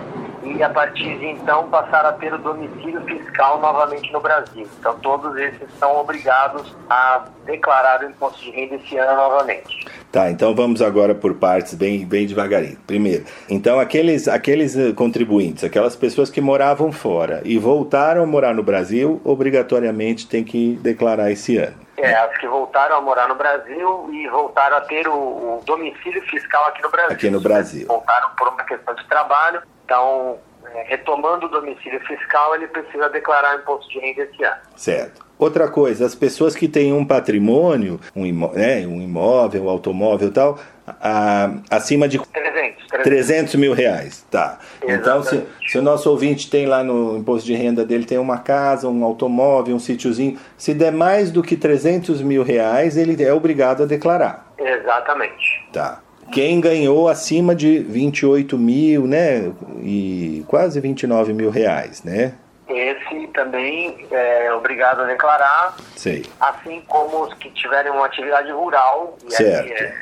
[0.54, 4.66] e a partir de então passaram a ter o domicílio fiscal novamente no Brasil.
[4.78, 9.86] Então todos esses são obrigados a declarar o imposto de renda esse ano novamente.
[10.12, 12.78] Tá, então vamos agora por partes, bem, bem devagarinho.
[12.86, 18.54] Primeiro, então aqueles, aqueles eh, contribuintes, aquelas pessoas que moravam fora e voltaram a morar
[18.54, 21.76] no Brasil, obrigatoriamente tem que declarar esse ano.
[21.98, 26.22] É, as que voltaram a morar no Brasil e voltaram a ter o, o domicílio
[26.26, 27.12] fiscal aqui no Brasil.
[27.12, 27.86] Aqui no Brasil.
[27.86, 30.36] Voltaram por uma questão de trabalho, então,
[30.74, 34.56] é, retomando o domicílio fiscal, ele precisa declarar o imposto de renda esse ano.
[34.76, 35.24] Certo.
[35.38, 40.28] Outra coisa, as pessoas que têm um patrimônio, um, imó né, um imóvel, um automóvel
[40.28, 40.58] e tal,
[41.00, 43.02] a- acima de 300, 300.
[43.04, 44.58] 300 mil reais, tá.
[44.82, 48.38] Então, se, se o nosso ouvinte tem lá no imposto de renda dele, tem uma
[48.38, 53.32] casa, um automóvel, um sítiozinho, se der mais do que 300 mil reais, ele é
[53.32, 54.52] obrigado a declarar.
[54.58, 55.68] Exatamente.
[55.72, 56.00] Tá.
[56.32, 59.52] Quem ganhou acima de 28 mil, né?
[59.82, 62.34] E quase 29 mil reais, né?
[62.68, 66.24] Esse também é obrigado a declarar, Sei.
[66.40, 69.82] assim como os que tiverem uma atividade rural, e aí Certo.
[69.82, 69.94] é,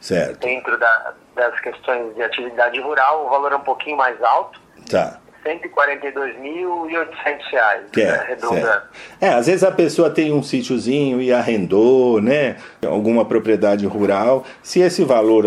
[0.00, 0.38] Certo.
[0.40, 5.18] dentro da- das questões de atividade rural, o valor é um pouquinho mais alto, Tá.
[5.44, 8.60] 142.800 reais, é, né, arredondando.
[8.60, 8.88] certo.
[9.20, 12.56] É, às vezes a pessoa tem um sítiozinho e arrendou, né?
[12.86, 14.44] Alguma propriedade rural.
[14.62, 15.44] Se esse valor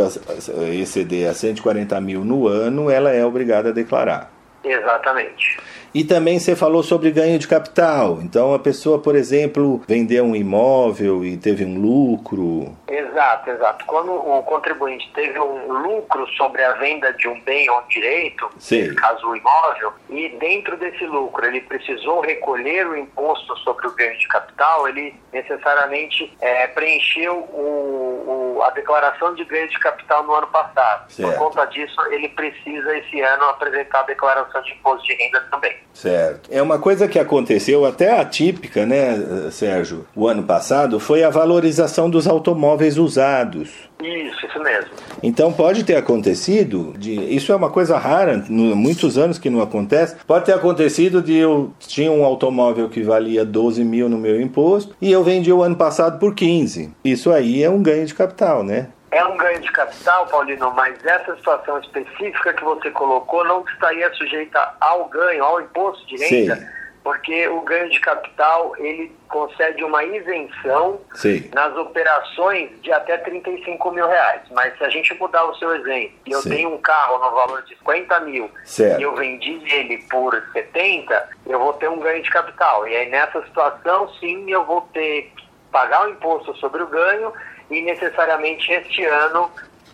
[0.71, 4.31] exceder a 140 mil no ano, ela é obrigada a declarar.
[4.63, 5.59] Exatamente.
[5.93, 8.19] E também você falou sobre ganho de capital.
[8.21, 12.75] Então a pessoa, por exemplo, vendeu um imóvel e teve um lucro.
[12.87, 13.85] Exato, exato.
[13.85, 18.47] Quando o contribuinte teve um lucro sobre a venda de um bem ou um direito,
[18.59, 18.93] Sim.
[18.95, 24.17] caso o imóvel, e dentro desse lucro ele precisou recolher o imposto sobre o ganho
[24.19, 30.33] de capital, ele necessariamente eh, preencheu o- o- a declaração de ganho de capital no
[30.33, 31.11] ano passado.
[31.11, 31.29] Certo.
[31.31, 35.75] Por conta disso, ele precisa esse ano apresentar a declaração de imposto de renda também.
[35.93, 36.47] Certo.
[36.51, 40.05] É uma coisa que aconteceu até atípica, né, Sérgio?
[40.15, 43.69] O ano passado foi a valorização dos automóveis usados.
[43.99, 44.91] Isso, isso mesmo.
[45.23, 49.59] Então pode ter acontecido, de, isso é uma coisa rara, no- muitos anos que não
[49.59, 50.15] acontece.
[50.27, 54.95] Pode ter acontecido de eu tinha um automóvel que valia 12 mil no meu imposto
[55.01, 56.91] e eu vendi o ano passado por 15.
[57.03, 58.89] Isso aí é um ganho de capital, né?
[59.09, 64.13] É um ganho de capital, Paulino, mas essa situação específica que você colocou não estaria
[64.13, 66.67] sujeita ao ganho, ao imposto de renda, Sim.
[67.03, 71.49] porque o ganho de capital ele concede uma isenção Sei.
[71.53, 74.41] nas operações de até 35 mil reais.
[74.51, 76.49] Mas se a gente mudar o seu exemplo, e eu Sim.
[76.49, 78.99] tenho um carro no valor de 50 mil Certo.
[78.99, 82.85] e eu vendi ele por 70, eu vou ter um ganho de capital.
[82.85, 87.31] E aí nessa situação, sim, eu vou ter que pagar o imposto sobre o ganho
[87.69, 89.49] e necessariamente este ano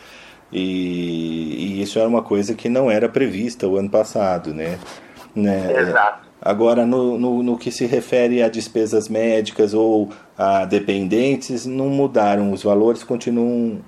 [0.52, 4.78] e, e isso era uma coisa que não era prevista o ano passado, né?
[5.34, 5.72] né?
[5.80, 6.28] Exato.
[6.40, 12.52] Agora, no, no, no que se refere a despesas médicas ou a dependentes, não mudaram,
[12.52, 13.80] os valores continuam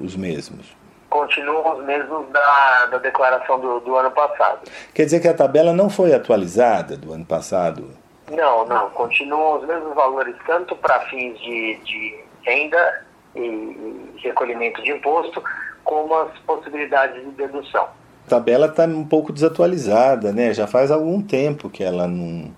[0.00, 0.76] os mesmos.
[1.08, 4.60] Continuam os mesmos da, da declaração do, do ano passado.
[4.92, 7.90] Quer dizer que a tabela não foi atualizada do ano passado?
[8.30, 8.90] Não, não.
[8.90, 15.42] Continuam os mesmos valores, tanto para fins de, de renda e, e recolhimento de imposto,
[15.84, 17.88] como as possibilidades de dedução.
[18.26, 20.52] A tabela está um pouco desatualizada, né?
[20.52, 22.50] Já faz algum tempo que ela não,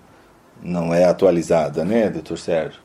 [0.61, 2.81] não é atualizada, né, doutor Sérgio?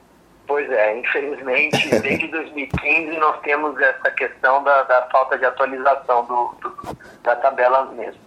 [0.46, 6.54] Pois é, infelizmente, desde 2015 nós temos essa questão da, da falta de atualização do,
[6.62, 8.20] do- da tabela mesmo.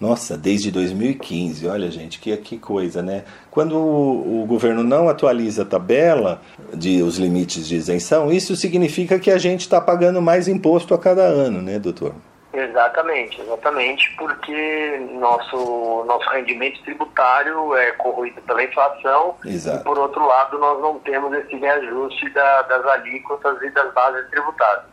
[0.00, 3.24] Nossa, desde 2015, olha gente, que, que coisa, né?
[3.50, 6.42] Quando o, o governo não atualiza a tabela
[6.74, 10.98] de os limites de isenção, isso significa que a gente está pagando mais imposto a
[10.98, 12.12] cada ano, né, doutor?
[12.52, 19.80] Exatamente, exatamente, porque nosso, nosso rendimento tributário é corroído pela inflação Exato.
[19.80, 24.28] e, por outro lado, nós não temos esse reajuste da- das alíquotas e das bases
[24.30, 24.84] tributárias.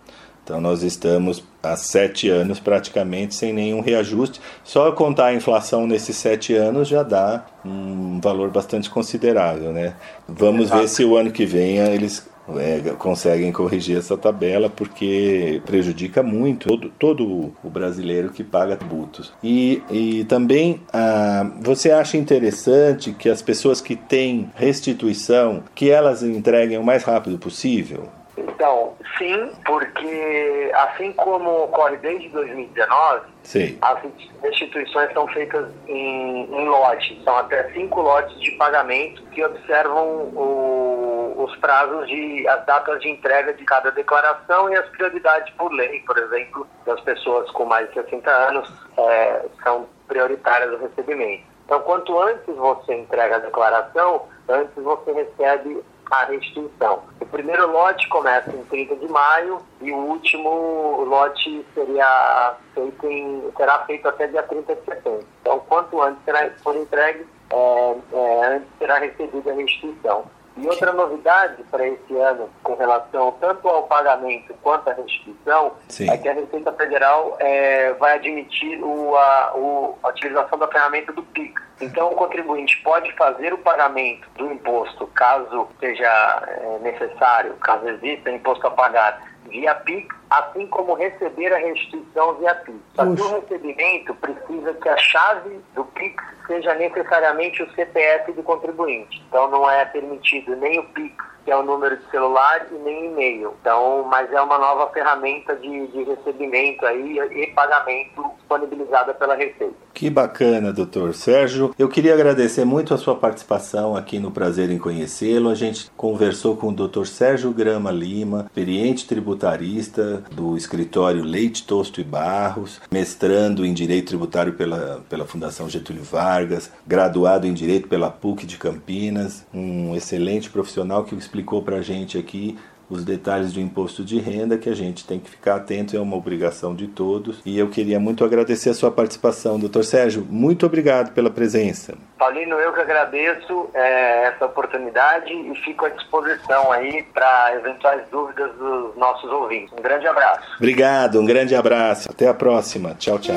[0.52, 4.42] Então nós estamos há sete anos praticamente sem nenhum reajuste.
[4.66, 9.94] Só contar a inflação nesses sete anos já dá um valor bastante considerável, né?
[10.28, 10.82] Vamos Exato.
[10.82, 16.68] ver se o ano que vem eles é, conseguem corrigir essa tabela, porque prejudica muito
[16.68, 19.32] todo, todo o brasileiro que paga tributos.
[19.42, 26.22] E, e também ah, você acha interessante que as pessoas que têm restituição, que elas
[26.24, 28.10] entreguem o mais rápido possível?
[28.48, 33.78] Então, sim, porque assim como ocorre desde 2019, Sei.
[33.82, 34.00] as
[34.44, 41.36] restituições são feitas em, em lotes, são até cinco lotes de pagamento que observam o-
[41.38, 46.00] os prazos de as datas de entrega de cada declaração e as prioridades por lei,
[46.02, 51.44] por exemplo, das pessoas com mais de 60 anos eh, são prioritárias o recebimento.
[51.66, 57.04] Então, quanto antes você entrega a declaração, antes você recebe a restituição.
[57.22, 63.52] O primeiro lote começa em 30 de maio e o último lote seria feito em,
[63.56, 65.26] será feito até dia 30 de setembro.
[65.42, 66.22] Então, quanto antes
[66.62, 70.26] for entregue, é, é, antes será recebida a restituição.
[70.58, 76.10] E outra novidade para esse ano, com relação tanto ao pagamento quanto à restituição, Sim.
[76.10, 81.14] é que a Receita Federal é, vai admitir o, a, o- a utilização da ferramenta
[81.14, 81.62] do PIX.
[81.80, 88.30] Então, o contribuinte pode fazer o pagamento do imposto, caso seja é, necessário, caso exista
[88.30, 92.80] imposto a pagar, via PIX, assim como receber a restituição via PIX.
[92.96, 99.22] Que o recebimento precisa que a chave do PIX seja necessariamente o CPF do contribuinte.
[99.28, 103.08] Então, não é permitido nem o PIX, que é o número de celular, e nem
[103.08, 103.56] e-mail.
[103.62, 109.76] Então, mas é uma nova ferramenta de, de recebimento aí e pagamento disponibilizada pela Receita.
[109.94, 111.76] Que bacana, doutor Sérgio.
[111.78, 115.50] Eu queria agradecer muito a sua participação aqui no Prazer em Conhecê-lo.
[115.50, 122.02] A gente conversou com o doutor Sérgio Grama Lima, experiente tributarista do escritório Leite, Tosto
[122.02, 128.10] e Barros, mestrando em Direito Tributário pela, pela Fundação Getúlio Vargas, graduado em Direito pela
[128.10, 132.58] PUC de Campinas, um excelente profissional que explicou para a gente aqui
[132.92, 136.18] os detalhes do imposto de renda que a gente tem que ficar atento, é uma
[136.18, 137.42] obrigação de todos.
[137.46, 140.28] E eu queria muito agradecer a sua participação, doutor Sérgio.
[140.30, 141.96] Muito obrigado pela presença.
[142.20, 148.52] Paulino, eu que agradeço é, essa oportunidade e fico à disposição aí para eventuais dúvidas
[148.58, 149.74] dos nossos ouvintes.
[149.74, 150.42] Um grande abraço.
[150.58, 152.12] Obrigado, um grande abraço.
[152.12, 152.94] Até a próxima.
[153.00, 153.36] Tchau, tchau.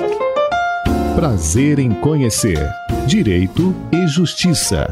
[1.15, 2.59] Prazer em conhecer
[3.07, 4.89] Direito e Justiça.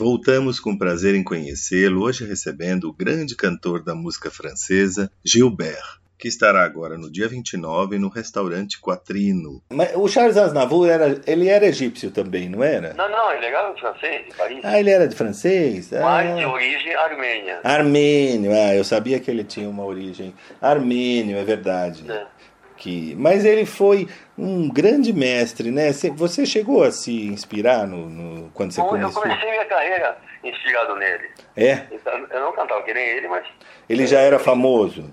[0.00, 6.26] Voltamos com prazer em conhecê-lo, hoje recebendo o grande cantor da música francesa, Gilbert, que
[6.26, 9.62] estará agora no dia 29 no restaurante Quatrino.
[9.70, 12.94] Mas o Charles Aznavour, era, ele era egípcio também, não era?
[12.94, 15.90] Não, não, ele é garoto francês, de Paris, Ah, ele era de francês?
[15.92, 17.60] mas de Ah, origem armênia.
[17.62, 20.32] armênio, ah, eu sabia que ele tinha uma origem
[20.62, 22.10] armênio, é verdade.
[22.10, 22.26] É.
[22.80, 24.08] Que, mas ele foi
[24.38, 25.92] um grande mestre, né?
[25.92, 29.22] Você- chegou a se inspirar no, no- quando você Bom, eu começou?
[29.22, 31.28] comecei minha carreira inspirado nele.
[31.54, 31.86] É?
[31.92, 33.46] Então, eu não cantava que nem ele, mas
[33.86, 35.12] Ele já era famoso.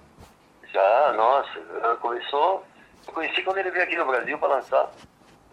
[0.73, 2.63] já, nossa, começou.
[3.05, 4.89] Eu conheci quando ele veio aqui no Brasil para lançar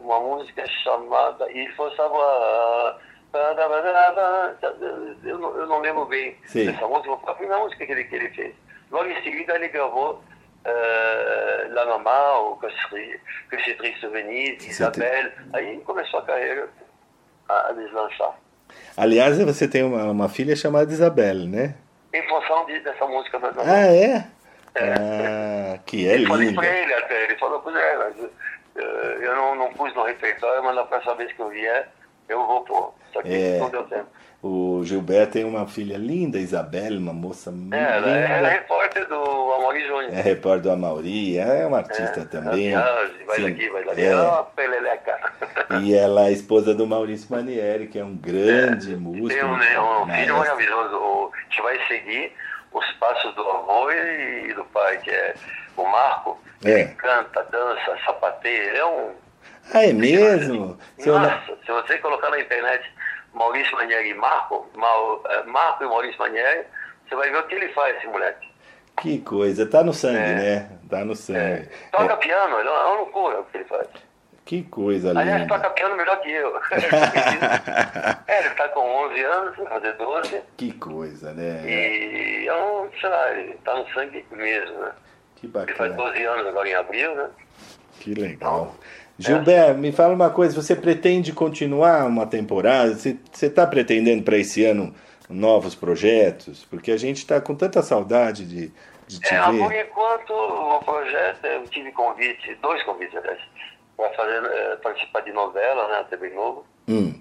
[0.01, 1.51] uma música chamada.
[1.51, 3.01] E forçava.
[5.25, 6.67] Eu não, eu não lembro bem Sim.
[6.67, 8.55] dessa música, foi a primeira música que ele, que ele fez.
[8.91, 10.23] Logo em seguida ele gravou
[10.65, 12.59] eh, La Mamá, ou
[13.65, 15.33] c'est triste Venise, Isabelle.
[15.53, 16.69] Aí começou a carreira
[17.49, 18.35] a, a deslanchar.
[18.97, 21.75] Aliás, você tem uma, uma filha chamada Isabelle, né?
[22.13, 23.51] Em função de, dessa música da.
[23.59, 24.27] Ah, é?
[24.77, 28.17] Ah, que é Eu falei pra ele até, ele falou, pois é, mas
[28.77, 31.89] eh, eu não, não pus no refeitório, mas na próxima vez que eu vier,
[32.29, 32.95] eu vou pôr.
[33.13, 33.59] Só que É.
[33.59, 34.07] não deu tempo.
[34.47, 39.09] O Gilberto tem uma filha linda, Isabelle, uma moça muito É, ela, ela é repórter
[39.09, 39.15] do
[39.55, 40.13] Amaury Júnior.
[40.13, 42.75] É repórter do Amauri, é uma artista também.
[42.75, 44.03] Ela viaja, vai Sim, daqui, vai dali.
[44.03, 44.07] é.
[44.09, 45.33] É uma peleleca.
[45.83, 49.29] E ela é esposa do Maurício Manieri, que é um grande músico.
[49.29, 50.37] Tem um, né, um filho maestro.
[50.37, 52.33] maravilhoso, o, que vai seguir
[52.71, 55.35] os passos do avô e, do pai, que é
[55.75, 56.39] o Marco.
[56.63, 56.71] É.
[56.83, 59.11] Ele canta, dança, sapateia, ele é um...
[59.73, 60.79] Ah, é mesmo?
[61.07, 62.94] Na- Nossa, se você colocar na internet
[63.35, 66.65] Maurício Manieri e Marco, Mau- eh, Marco e Maurício Manieri,
[67.09, 68.49] você vai ver o que ele faz, esse moleque.
[69.01, 70.35] Que coisa, tá no sangue, É.
[70.35, 70.71] né?
[70.89, 71.69] Tá no sangue.
[71.91, 73.89] Toca É, piano, é uma loucura o que ele faz.
[74.45, 75.55] que coisa Aliás, linda.
[75.57, 76.57] toca piano melhor que eu.
[78.29, 81.63] é, ele tá com 11 anos, vai fazer 12, Que coisa, né?
[81.69, 84.93] e é um, sei lá, ele tá no sangue mesmo, né?
[85.37, 85.95] Que Ele faz bacana.
[85.97, 87.29] 12 anos agora em abril, né?
[88.01, 88.75] Que legal.
[89.19, 92.95] Gilberto, me fala uma coisa, você pretende continuar uma temporada?
[92.95, 94.95] Você está pretendendo para esse ano
[95.29, 96.65] novos projetos?
[96.65, 98.73] Porque a gente está com tanta saudade de,
[99.07, 99.87] de te É, por ver.
[99.87, 103.39] enquanto, o projeto, eu tive convite, dois convites, aliás,
[103.97, 106.67] para fazer, eh, participar de novela, né, TV Globo.
[106.89, 107.15] Hum,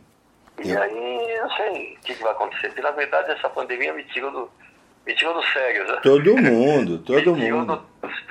[0.63, 2.67] E Eu- aí, não sei o que, que vai acontecer.
[2.67, 4.51] Porque, na verdade, essa pandemia me tirou do,
[5.05, 5.99] me tirou do sério, né?
[6.01, 7.83] todo mundo, todo mundo.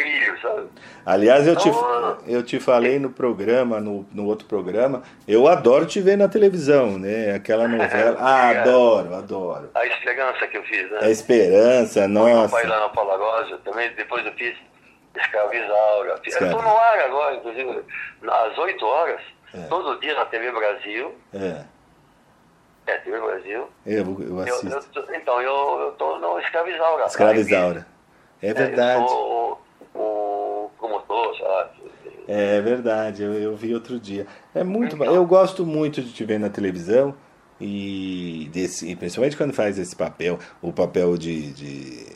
[0.02, 0.68] Trilhos, sabe?
[1.06, 5.86] Aliás, eu te, Então, eu te falei no programa, no, no outro programa, eu adoro
[5.86, 7.34] te ver na televisão, né?
[7.34, 8.16] Aquela novela.
[8.20, 9.70] Ah, adoro, adoro.
[9.74, 10.98] A esperança que eu fiz, né?
[11.02, 12.34] A esperança, Foi meu pai
[12.64, 12.66] nossa.
[12.68, 14.54] lá na Palagosa, também depois eu fiz
[15.16, 16.10] Escravizaura.
[16.10, 17.82] Eu Escravi- estou no ar agora, inclusive,
[18.28, 19.20] às 8 horas,
[19.68, 21.14] todo dia na TV Brasil.
[21.34, 21.64] É,
[22.86, 23.68] É, TV Brasil.
[23.86, 24.66] eu, eu Eu- assisto.
[24.94, 27.04] eu tô- então, eu estou no Escravizaura.
[27.06, 27.86] Escravizaura.
[28.42, 29.00] É É, verdade.
[29.02, 29.61] Eu sou
[32.26, 34.26] É verdade, eu, eu vi outro dia.
[34.54, 35.14] É muito Então.
[35.14, 37.14] Eu gosto muito de te ver na televisão
[37.60, 42.06] e desse, principalmente quando faz esse papel, o papel de, de,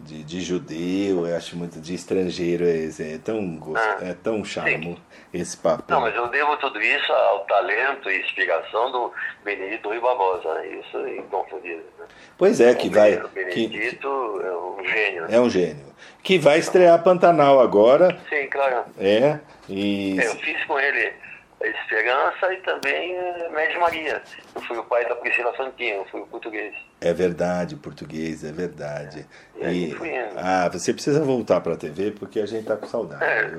[0.00, 4.44] de, de judeu, eu acho muito de estrangeiro, é, é tão gosto, Ah, é tão
[4.44, 4.96] charmo
[5.34, 5.84] esse papel.
[5.96, 9.12] Não, mas eu devo tudo isso ao talento e inspiração do
[9.44, 10.66] Benedito Rui Barbosa, né?
[10.80, 11.84] Isso é inconfundível.
[11.98, 12.06] Né?
[12.36, 13.16] Pois é, que O vai.
[13.16, 14.08] Ben- O Que, Benedito
[14.44, 15.22] é um gênio.
[15.22, 15.28] né?
[15.30, 15.86] é um gênio.
[16.22, 18.18] Que vai estrear Pantanal agora.
[18.28, 18.84] Sim, claro.
[18.98, 19.38] É.
[19.68, 20.18] E.
[20.20, 21.12] É, eu fiz com ele
[21.60, 24.22] Esperança e também eh, Médio Maria.
[24.54, 26.74] Eu fui o pai da Priscila eu fui o português.
[27.00, 29.26] É verdade, português, é verdade.
[29.56, 30.34] E aí fui indo.
[30.36, 33.24] ah, você precisa voltar para a TV porque a gente tá com saudade.
[33.24, 33.50] É,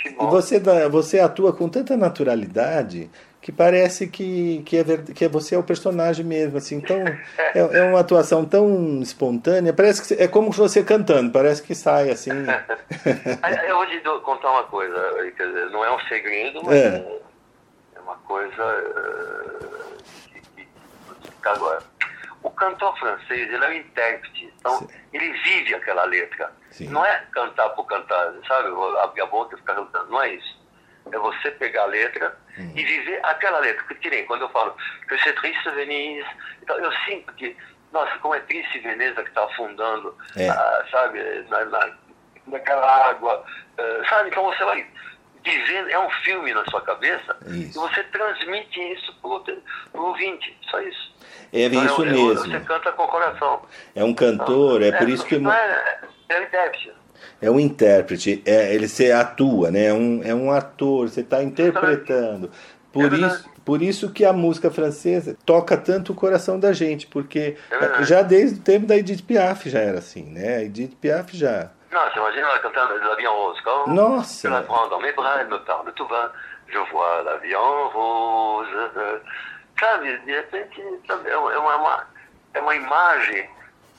[0.00, 0.30] que E bom.
[0.30, 4.84] você, dá- você atua com tanta naturalidade que parece que, que, é,
[5.14, 7.02] que é você é o personagem mesmo, assim, tão,
[7.54, 11.74] é, é uma atuação tão espontânea, parece que você- é como você cantando, parece que
[11.74, 12.30] sai assim.
[13.68, 14.94] Eu vou te contar uma coisa,
[15.70, 17.20] não é um segredo, mas É.
[18.12, 20.02] uma coisa eh,
[20.32, 20.68] que, que te
[21.24, 21.82] explicar agora.
[22.42, 24.88] O cantor francês, ele é um intérprete, então Sim.
[25.12, 26.52] ele vive aquela letra.
[26.70, 26.88] Sim.
[26.88, 28.68] Não é cantar por cantar, sabe?
[29.00, 30.60] Abrir a boca e ficar cantando, não é isso.
[31.12, 32.70] É você pegar a letra Hum.
[32.76, 33.82] e viver aquela letra.
[33.84, 34.76] Porque, que nem quando eu falo
[35.08, 36.26] que c'est triste Venise,
[36.62, 37.56] então, eu sinto que,
[37.92, 40.50] nossa, como é triste Veneza que está afundando, É.
[40.50, 41.96] ah, sabe, na, na,
[42.48, 43.42] naquela água,
[43.78, 44.28] eh, sabe?
[44.28, 44.86] Então você vai
[45.42, 47.78] dizendo, é um filme na sua cabeça Isso.
[47.78, 49.58] e você transmite isso pro, outro-
[49.92, 51.12] pro ouvinte, só isso.
[51.52, 52.50] É Então, isso eu- eu- mesmo.
[52.52, 53.62] Você canta com o coração.
[53.94, 56.92] É um cantor, é por isso que Não é, é o intérprete.
[57.40, 59.86] é um intérprete, é, ele se atua, né?
[59.86, 62.50] É um, é um ator, você está interpretando.
[62.92, 67.06] Por É isso, por isso que a música francesa toca tanto o coração da gente,
[67.06, 70.56] porque É já desde o tempo da Edith Piaf já era assim, né?
[70.56, 71.70] A Edith Piaf já.
[71.92, 73.60] Non, j'imagine ela cantando l'avion rose.
[73.62, 74.48] Quand Nossa!
[74.48, 76.32] Je la prends dans mes bras, elle me parle tout bas.
[76.68, 78.66] Je vois l'avion rose.
[79.78, 82.06] Sabe, de é uma, é uma,
[82.54, 83.48] é imagem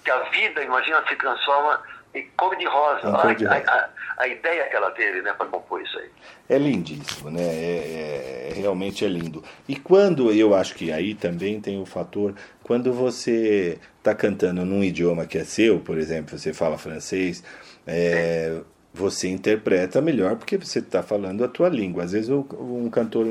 [0.03, 1.81] que a vida, imagina, se transforma
[2.15, 3.07] e cor de rosa.
[3.07, 3.69] Em Olha cor de a, rosa.
[3.71, 3.89] a-
[4.23, 6.09] a ideia que ela teve, né, para compor isso aí.
[6.49, 7.41] É lindíssimo, né?
[7.41, 9.43] É, é- realmente é lindo.
[9.67, 12.33] E quando eu acho que aí também tem o fator
[12.63, 17.43] quando você está cantando num idioma que é seu, por exemplo, você fala francês,
[17.87, 18.61] é,
[18.93, 22.03] você interpreta melhor porque você está falando a tua língua.
[22.03, 23.25] Às vezes um cantor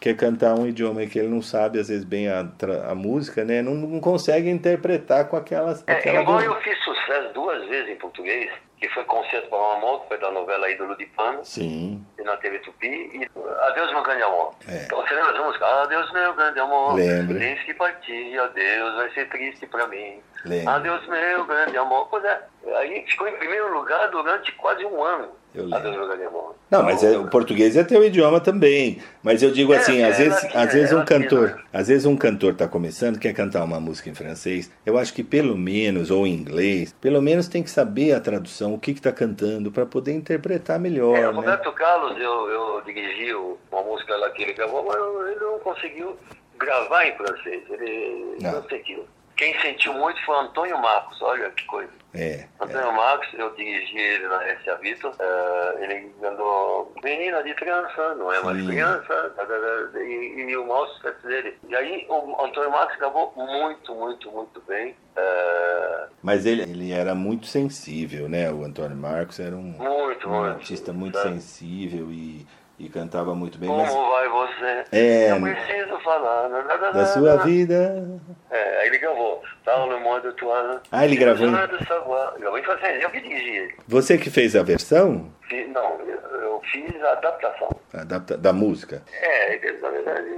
[0.00, 2.46] quer cantar um idioma que ele não sabe às vezes bem a,
[2.88, 3.60] a música, né?
[3.60, 5.84] Não, não consegue interpretar com aquelas.
[5.86, 8.50] É, aquela embora eu fiz sucesso duas vezes em português,
[8.80, 12.04] que foi Concerto para uma Amor, que foi da novela Ídolo de Pano, Sim.
[12.24, 13.28] Na TV Tupi, e
[13.68, 14.54] Adeus Meu Grande Amor.
[14.68, 14.84] É.
[14.84, 15.66] Então, você lembra essa música?
[15.66, 17.38] Adeus Meu Grande Amor, Lembro.
[17.38, 20.20] desde que parti, adeus, vai ser triste pra mim.
[20.44, 20.70] Lembro.
[20.70, 22.08] Adeus Meu Grande Amor.
[22.08, 22.40] Pois é,
[22.76, 25.28] aí ficou em primeiro lugar durante quase um ano.
[25.54, 26.52] Eu lembro.
[26.70, 28.98] Não, mas é- o português é teu idioma também.
[29.22, 31.62] Mas eu digo É, assim, é às vezes, às vezes é um cantor, né?
[31.70, 35.22] às vezes um cantor tá começando, quer cantar uma música em francês, eu acho que
[35.22, 39.02] pelo menos ou em inglês, pelo menos tem que saber a tradução, o que que
[39.02, 41.36] tá cantando para poder interpretar melhor, É, o né?
[41.36, 44.96] Roberto Carlos, eu, eu dirigi uma música lá que ele gravou, mas
[45.30, 46.16] ele não conseguiu
[46.58, 47.62] gravar em francês.
[47.68, 48.52] Ele Não.
[48.52, 49.04] não, sentiu.
[49.36, 51.90] Quem sentiu muito foi o Antônio Marcos, olha que coisa.
[52.14, 52.44] É.
[52.60, 54.74] Antônio Marcos, eu dirigi ele na S.A.
[54.74, 58.66] Vitor, eh, ele andou Menina de Criança, não é mais Sim.
[58.66, 61.56] criança, tá, tá, tá, e, e o maior sucesso dele.
[61.66, 64.94] E aí o Antônio Marcos gravou muito, muito, muito bem.
[65.16, 68.50] eh, Mas ele, ele era muito sensível, né?
[68.52, 70.50] O Antônio Marcos era um, muito, um muito.
[70.56, 71.30] artista muito sabe?
[71.40, 72.46] sensível e,
[72.82, 74.84] e cantava muito bem, Como mas vai você?
[74.90, 76.48] É, Eu preciso falar.
[76.48, 78.20] na, na, na, da sua vida.
[78.50, 79.40] É, aí ele gravou.
[79.64, 80.80] Parle-moi de toi.
[80.90, 81.46] Ah, ele gravou.
[81.48, 83.02] Gravou em francês.
[83.02, 83.74] Eu que dirigi ele.
[83.86, 85.32] Você que fez a versão
[85.68, 87.68] não, eu, eu fiz a adaptação.
[87.94, 89.02] adapta, da música.
[89.20, 90.34] É, na verdade,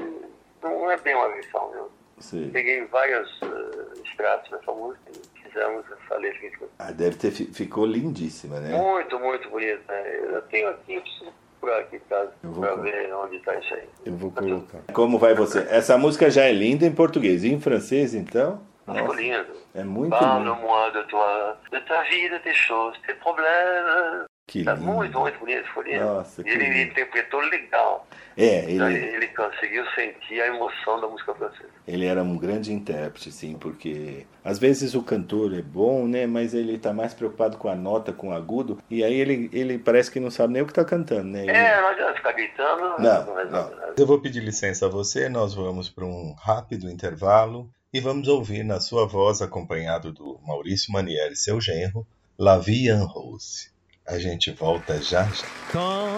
[0.63, 1.91] não é bem uma versão, viu?
[2.19, 7.47] Você- Peguei vários eh, extratos dessa música e fizemos essa letra Ah, deve ter fi-
[7.53, 8.77] ficou lindíssima, né?
[8.77, 9.81] muito, muito bonita.
[9.93, 10.21] né?
[10.33, 11.33] Eu tenho aqui, eu preciso
[11.73, 13.89] aqui em casa Eu vou pra co- ver onde tá isso aí.
[14.07, 14.79] Eu vou colocar.
[14.93, 15.67] Como vai você?
[15.71, 17.45] Essa música já é linda em português.
[17.45, 18.61] E em francês, então?
[18.87, 19.53] Ficou Nossa, lindo.
[19.75, 20.25] é muito lindo.
[20.25, 24.25] Parle-moi de toi, de ta vida, tes choses, tes problèmes.
[24.47, 24.87] Que Tá lindo.
[24.93, 26.05] muito, muito bonito, ficou lindo.
[26.05, 26.91] Nossa, e ele lindo.
[26.91, 28.07] interpretou legal.
[28.37, 31.69] É, Então, ele, ele conseguiu sentir a emoção da música francesa.
[31.87, 36.27] ele era um grande intérprete, sim, porque às vezes o cantor é bom, né?
[36.27, 39.79] Mas ele tá mais preocupado com a nota, com o agudo, e aí ele, ele
[39.79, 41.43] parece que não sabe nem o que tá cantando, né?
[41.45, 43.51] Ele- É, não adianta ficar gritando, Não, não.
[43.51, 43.95] nada.
[43.97, 48.63] Eu vou pedir licença a você, nós vamos para um rápido intervalo e vamos ouvir
[48.65, 52.05] na sua voz, acompanhado do Maurício Manieri, seu genro,
[52.39, 53.73] La Vie en Rose.
[54.07, 55.27] A gente volta já.
[55.73, 56.09] Quand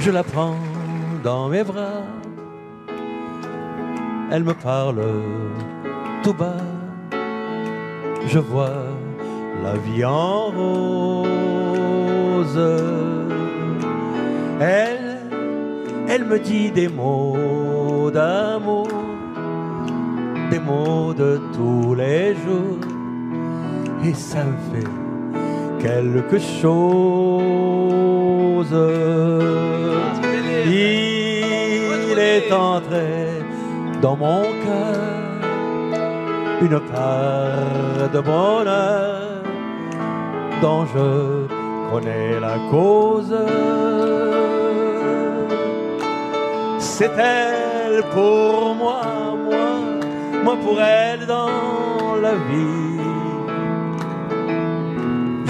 [0.00, 0.56] je la prends
[1.22, 2.04] dans mes bras,
[4.30, 5.04] elle me parle
[6.22, 6.56] tout bas.
[8.26, 8.86] Je vois
[9.62, 11.36] la vie en rose.
[14.58, 15.18] Elle,
[16.08, 18.88] elle me dit des mots d'amour,
[20.50, 22.80] des mots de tous les jours,
[24.02, 25.05] et ça me fait
[25.78, 26.76] quelque chose.
[30.66, 33.42] Il est entré
[34.02, 35.16] dans mon cœur
[36.60, 39.20] une part de bonheur
[40.62, 41.46] dont je
[41.90, 43.36] connais la cause.
[46.78, 49.02] C'est elle pour moi,
[49.44, 49.66] moi,
[50.44, 52.85] moi pour elle dans la vie.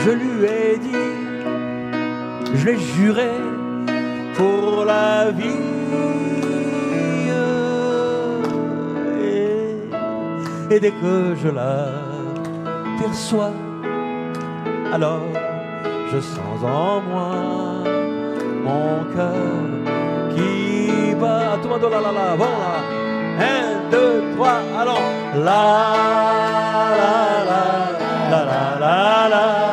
[0.06, 1.16] Je lui ai dit,
[2.54, 3.32] je l'ai juré
[4.36, 5.64] pour la vie.
[10.70, 11.88] Et, dès que je la
[13.00, 13.50] perçois,
[14.92, 15.26] alors
[16.12, 17.34] je sens en moi
[18.62, 19.56] mon cœur
[20.36, 21.58] qui bat.
[21.60, 22.52] Tout le monde, là, là, là, là.
[23.40, 25.08] Un, deux, trois, allons.
[25.48, 25.64] La,
[27.00, 27.14] la,
[27.50, 27.62] la,
[28.30, 29.65] la, la, la, la.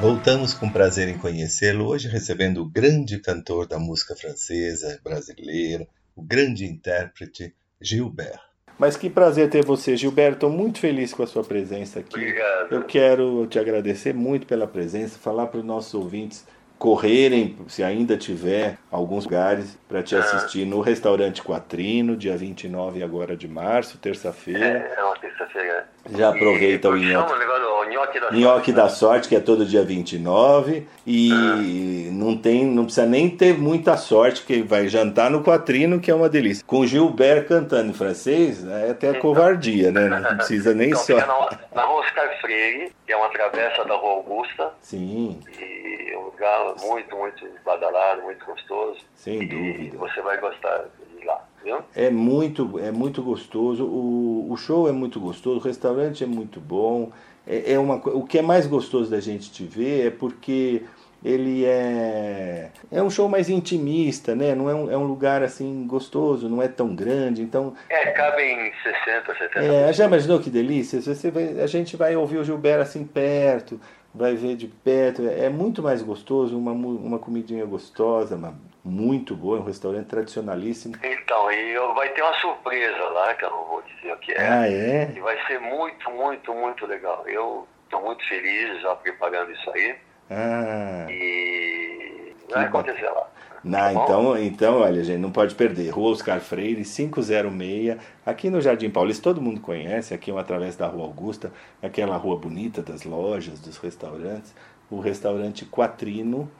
[0.00, 6.22] Voltamos com prazer em conhecê-lo, hoje recebendo o grande cantor da música francesa, brasileira, o
[6.22, 8.40] grande intérprete Gilbert.
[8.78, 10.34] Mas que prazer ter você, Gilberto.
[10.36, 12.16] Estou muito feliz com a sua presença aqui.
[12.16, 12.72] Obrigado.
[12.72, 16.44] Eu quero te agradecer muito pela presença, falar para os nossos ouvintes
[16.78, 23.36] correrem, se ainda tiver, alguns lugares para te assistir no Restaurante Quatrino, dia 29 agora
[23.36, 24.64] de março, terça-feira.
[24.66, 25.86] É, é uma terça-feira.
[26.10, 28.72] Já aproveita o e, o negócio do Nhoque da Nhoque Sorte.
[28.72, 30.88] da Sorte, que é todo dia 29.
[31.06, 36.10] E não tem, não precisa nem ter muita sorte, que vai jantar no Quatrino, que
[36.10, 36.64] é uma delícia.
[36.66, 40.08] Com Gilbert cantando em francês, é até covardia, né?
[40.08, 41.14] Não precisa nem Então, só.
[41.14, 44.72] na, na Rua Oscar Freire, que é uma travessa da Rua Augusta.
[44.80, 48.98] Sim, E um lugar muito, muito badalado, muito gostoso.
[49.14, 49.96] Sem E dúvida.
[49.98, 50.84] você vai gostar
[51.18, 51.78] de lá, viu?
[51.94, 53.84] É muito, é muito gostoso.
[53.84, 57.10] O, o show é muito gostoso, o restaurante é muito bom.
[57.46, 60.82] É, é uma, o que é mais gostoso da gente te ver é porque
[61.24, 64.54] ele é, é um show mais intimista, né?
[64.54, 67.40] Não é um, é um lugar assim gostoso, não é tão grande.
[67.40, 71.00] Então, É, cabem 60, 70 é, já imaginou que delícia?
[71.00, 73.80] Você vai, a gente vai ouvir o Gilberto assim perto,
[74.14, 75.22] vai ver de perto.
[75.26, 78.54] É muito mais gostoso, uma, uma comidinha gostosa, uma,
[78.84, 80.94] muito boa, é um restaurante tradicionalíssimo.
[81.02, 84.46] Então, e vai ter uma surpresa lá, que eu não vou dizer o que é.
[84.46, 85.12] Ah, é?
[85.16, 87.26] E vai ser muito, muito, muito legal.
[87.26, 89.96] Eu estou muito feliz já preparando isso aí.
[90.30, 91.06] Ah.
[91.08, 93.26] E vai acontecer lá.
[93.64, 95.88] Não, Tá então, então, olha, gente, não pode perder.
[95.88, 100.76] Rua Oscar Freire, 506, aqui no Jardim Paulista, todo mundo conhece, aqui é uma através
[100.76, 101.50] da Rua Augusta,
[101.82, 104.54] aquela rua bonita das lojas, dos restaurantes,
[104.90, 106.50] o restaurante Quatrino,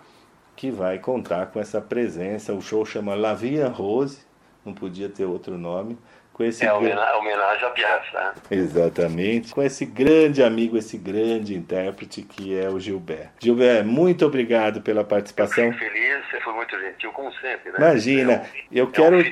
[0.57, 2.53] que vai contar com essa presença.
[2.53, 4.19] O show chama La en Rose,
[4.65, 5.99] não podia ter outro nome.
[6.35, 8.05] Com esse É homena- homenagem à Piazza.
[8.13, 8.33] né?
[8.51, 9.55] Exatamente.
[9.55, 13.31] Com esse grande amigo, esse grande intérprete que é o Gilberto.
[13.41, 15.73] Gilberto, muito obrigado pela participação.
[15.73, 17.77] Fico feliz, você foi muito gentil, como sempre, né?
[17.79, 19.25] Imagina, É um- eu é quero- Um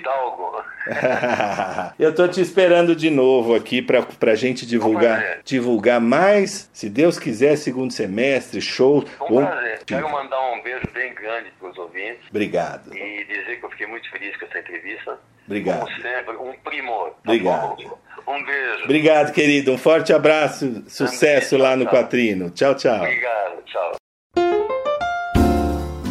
[1.98, 7.18] eu tô te esperando de novo aqui para pra gente divulgar, divulgar mais, se Deus
[7.18, 9.04] quiser, segundo semestre, show.
[9.18, 9.80] Com um prazer.
[9.86, 12.94] Quero mandar um beijo bem grande para os ouvintes Obrigado.
[12.96, 15.18] e dizer que eu fiquei muito feliz com essa entrevista.
[15.46, 15.80] Obrigado.
[15.80, 17.10] Como sempre, um primor.
[17.10, 17.76] tá Obrigado.
[17.76, 17.98] bom?
[18.28, 18.84] Um beijo.
[18.84, 19.72] Obrigado, querido.
[19.72, 20.84] Um forte abraço.
[20.86, 21.92] Sucesso lá no Tchau.
[21.94, 22.50] Quatrino.
[22.50, 22.96] Tchau, tchau.
[22.96, 23.92] Obrigado, tchau.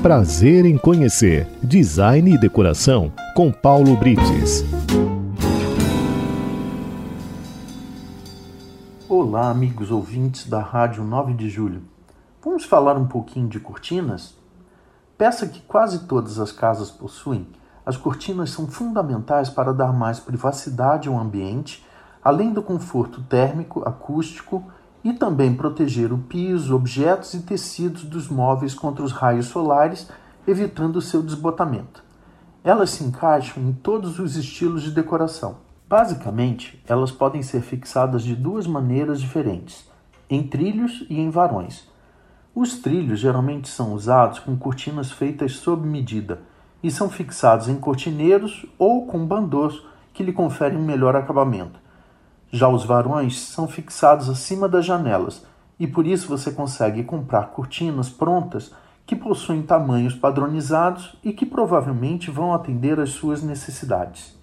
[0.02, 4.64] Prazer em conhecer Design e Decoração com Paulo Brites.
[9.08, 11.84] Olá, amigos ouvintes da Rádio 9 de Julho.
[12.44, 14.36] Vamos falar um pouquinho de cortinas?
[15.18, 17.46] Peça que quase todas as casas possuem,
[17.86, 21.86] as cortinas são fundamentais para dar mais privacidade ao ambiente,
[22.24, 24.64] além do conforto térmico, acústico
[25.04, 30.08] e também proteger o piso, objetos e tecidos dos móveis contra os raios solares,
[30.48, 32.04] evitando seu desbotamento.
[32.64, 35.58] Elas se encaixam em todos os estilos de decoração.
[35.90, 39.90] Basicamente, elas podem ser fixadas de duas maneiras diferentes,
[40.30, 41.90] em trilhos e em varões.
[42.54, 46.51] Os trilhos geralmente são usados com cortinas feitas sob medida
[46.84, 49.82] e são fixados em cortineiros ou com bandôs
[50.14, 51.80] que lhe conferem um melhor acabamento.
[52.52, 55.46] Já os varões são fixados acima das janelas
[55.80, 58.74] e por isso você consegue comprar cortinas prontas
[59.06, 64.38] que possuem tamanhos padronizados e que provavelmente vão atender às suas necessidades.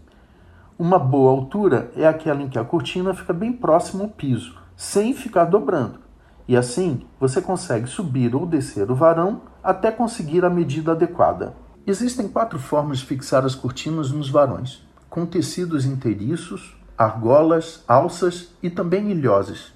[0.79, 5.13] Uma boa altura é aquela em que a cortina fica bem próxima ao piso, sem
[5.13, 6.01] ficar dobrando.
[6.47, 11.55] E assim você consegue subir ou descer o varão até conseguir a medida adequada.
[11.89, 18.69] Existem quatro formas de fixar as cortinas nos varões: com tecidos inteiriços, argolas, alças e
[18.69, 19.73] também ilhoses.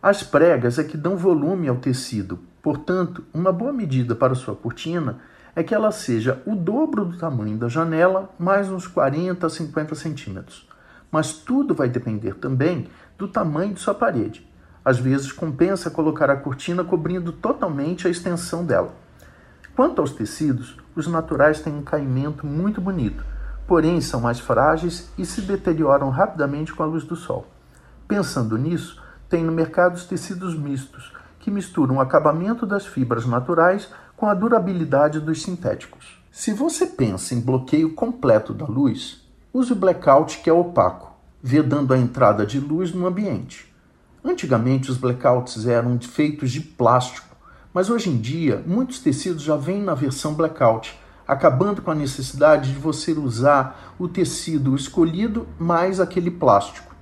[0.00, 5.18] As pregas é que dão volume ao tecido, portanto, uma boa medida para sua cortina
[5.56, 9.96] é que ela seja o dobro do tamanho da janela, mais uns 40 a 50
[9.96, 10.68] centímetros.
[11.10, 12.86] Mas tudo vai depender também
[13.18, 14.48] do tamanho de sua parede.
[14.84, 19.01] Às vezes compensa colocar a cortina cobrindo totalmente a extensão dela.
[19.74, 23.24] Quanto aos tecidos, os naturais têm um caimento muito bonito,
[23.66, 27.46] porém são mais frágeis e se deterioram rapidamente com a luz do sol.
[28.06, 33.88] Pensando nisso, tem no mercado os tecidos mistos, que misturam o acabamento das fibras naturais
[34.14, 36.22] com a durabilidade dos sintéticos.
[36.30, 41.12] Se você pensa em bloqueio completo da luz, use o blackout que é opaco,
[41.42, 43.74] vedando a entrada de luz no ambiente.
[44.24, 47.31] Antigamente os blackouts eram feitos de plástico,
[47.72, 52.72] mas hoje em dia muitos tecidos já vêm na versão blackout, acabando com a necessidade
[52.72, 56.94] de você usar o tecido escolhido mais aquele plástico.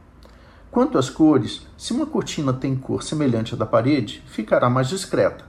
[0.71, 5.45] Quanto às cores, se uma cortina tem cor semelhante à da parede, ficará mais discreta.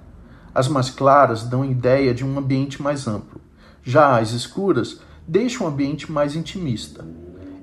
[0.54, 3.40] As mais claras dão ideia de um ambiente mais amplo.
[3.84, 7.06] Já as escuras deixam o ambiente mais intimista.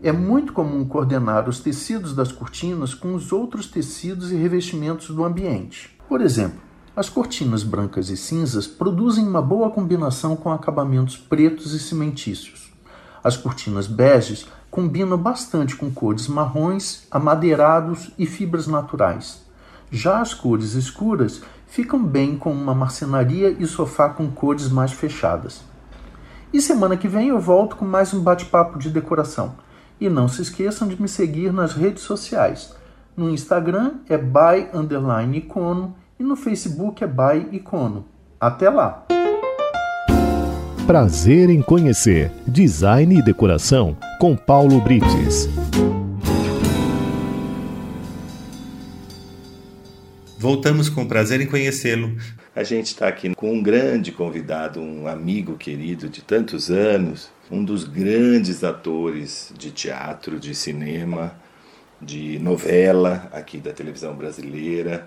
[0.03, 5.25] É muito comum coordenar os tecidos das cortinas com os outros tecidos e revestimentos do
[5.25, 5.99] ambiente.
[6.09, 6.61] Por exemplo,
[6.99, 12.73] as cortinas brancas e cinzas produzem uma boa combinação com acabamentos pretos e cimentícios.
[13.23, 19.47] As cortinas beges combinam bastante com cores marrons, amadeirados e fibras naturais.
[19.93, 25.61] Já as cores escuras ficam bem com uma marcenaria e sofá com cores mais fechadas.
[26.53, 29.55] E semana que vem eu volto com mais um bate-papo de decoração.
[30.01, 32.75] E não se esqueçam de me seguir nas redes sociais.
[33.17, 38.05] No Instagram é by underline icono e no Facebook é by icono.
[38.41, 39.07] Até lá!
[40.87, 45.49] Prazer em conhecer Design e Decoração com Paulo Brites.
[50.37, 52.17] Voltamos com prazer em conhecê-lo.
[52.55, 57.63] A gente está aqui com um grande convidado, um amigo querido de tantos anos, um
[57.63, 61.33] dos grandes atores de teatro, de cinema,
[62.01, 65.07] de novela aqui da televisão brasileira.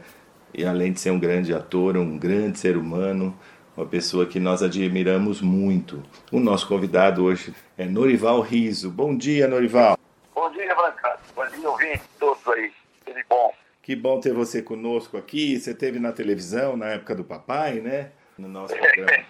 [0.54, 3.38] E além de ser um grande ator, um grande ser humano,
[3.76, 6.04] uma pessoa que nós admiramos muito.
[6.32, 8.90] O nosso convidado hoje é Norival Riso.
[8.92, 9.98] Bom dia, Norival.
[10.36, 11.18] Bom dia, Branca.
[11.36, 12.72] Bom dia, ouvintes todos aí.
[13.06, 13.54] Tudo bom?
[13.82, 15.60] Que bom ter você conosco aqui.
[15.60, 18.12] Você teve na televisão na época do papai, né?
[18.38, 19.24] No nosso programa.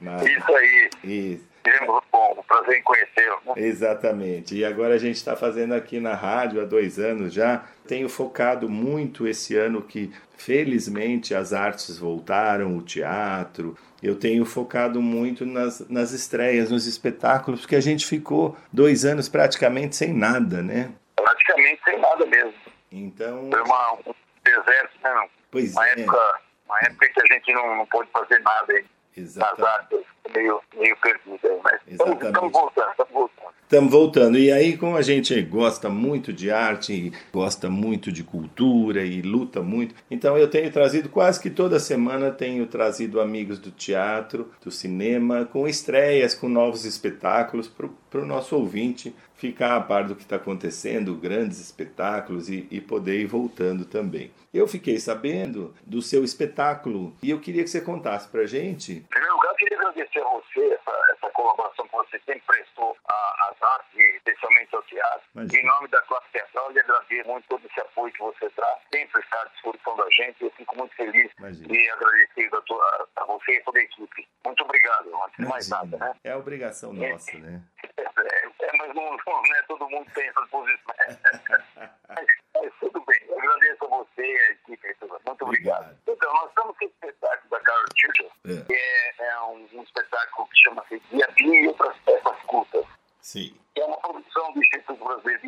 [0.00, 0.24] Na...
[0.24, 0.90] Isso aí.
[1.04, 1.53] Isso.
[1.64, 3.40] Tivemos bom, prazer em conhecê-lo.
[3.46, 3.52] né?
[3.56, 4.54] Exatamente.
[4.54, 7.64] E agora a gente está fazendo aqui na rádio há dois anos já.
[7.88, 13.76] Tenho focado muito esse ano que, felizmente, as artes voltaram, o teatro.
[14.02, 19.28] Eu tenho focado muito nas, nas estreias, nos espetáculos, porque a gente ficou dois anos
[19.28, 20.92] praticamente sem nada, né?
[21.16, 22.52] Praticamente sem nada mesmo.
[22.92, 25.28] Então, Foi uma, um deserto, né?
[25.50, 28.84] pois Uma é, época, uma época que a gente não, não pôde fazer nada aí.
[29.16, 29.62] Nas exatamente.
[29.64, 30.00] artes,
[30.34, 31.60] meio, meio perdido aí.
[31.62, 32.26] Mas estamos, Exatamente.
[32.26, 33.54] estamos voltando, estamos voltando.
[33.64, 34.38] Estamos voltando.
[34.38, 39.62] E aí, como a gente gosta muito de arte, gosta muito de cultura e luta
[39.62, 44.70] muito, então eu tenho trazido quase que toda semana tenho trazido amigos do teatro, do
[44.70, 50.22] cinema, com estreias, com novos espetáculos para o nosso ouvinte ficar a par do que
[50.22, 54.30] está acontecendo, grandes espetáculos e, e poder ir voltando também.
[54.52, 58.92] Eu fiquei sabendo do seu espetáculo e eu queria que você contasse para gente.
[58.92, 62.96] Em primeiro lugar, eu queria agradecer a você essa, essa colaboração que você sempre prestou
[63.06, 65.22] às artes, especialmente teatro.
[65.34, 65.62] Imagina.
[65.62, 69.20] Em nome da classe teatral, lhe agradeço muito todo esse apoio que você traz, sempre
[69.20, 70.42] está à disposição da gente.
[70.44, 71.74] Eu fico muito feliz Imagina.
[71.76, 72.80] e agradecido a, to-
[73.16, 74.28] a- você e a toda a equipe.
[74.44, 76.14] Muito obrigado, antes de mais nada, né?
[76.24, 77.60] É a obrigação nossa, né?
[77.96, 80.94] É, é, mas não, não é todo mundo tem essa posição.
[82.54, 84.96] mas tudo bem, eu agradeço a você e a equipe.
[85.26, 85.82] Muito obrigado.
[85.82, 85.98] Obrigado.
[86.06, 88.64] Então, nós estamos com esse espetáculo da Carol Churchill, É.
[88.64, 92.86] que é, é um, um espetáculo que chama-se Diabinho e outras peças cultas.
[93.20, 93.58] Sim.
[93.74, 95.40] Que é uma produção do Instituto Brasileiro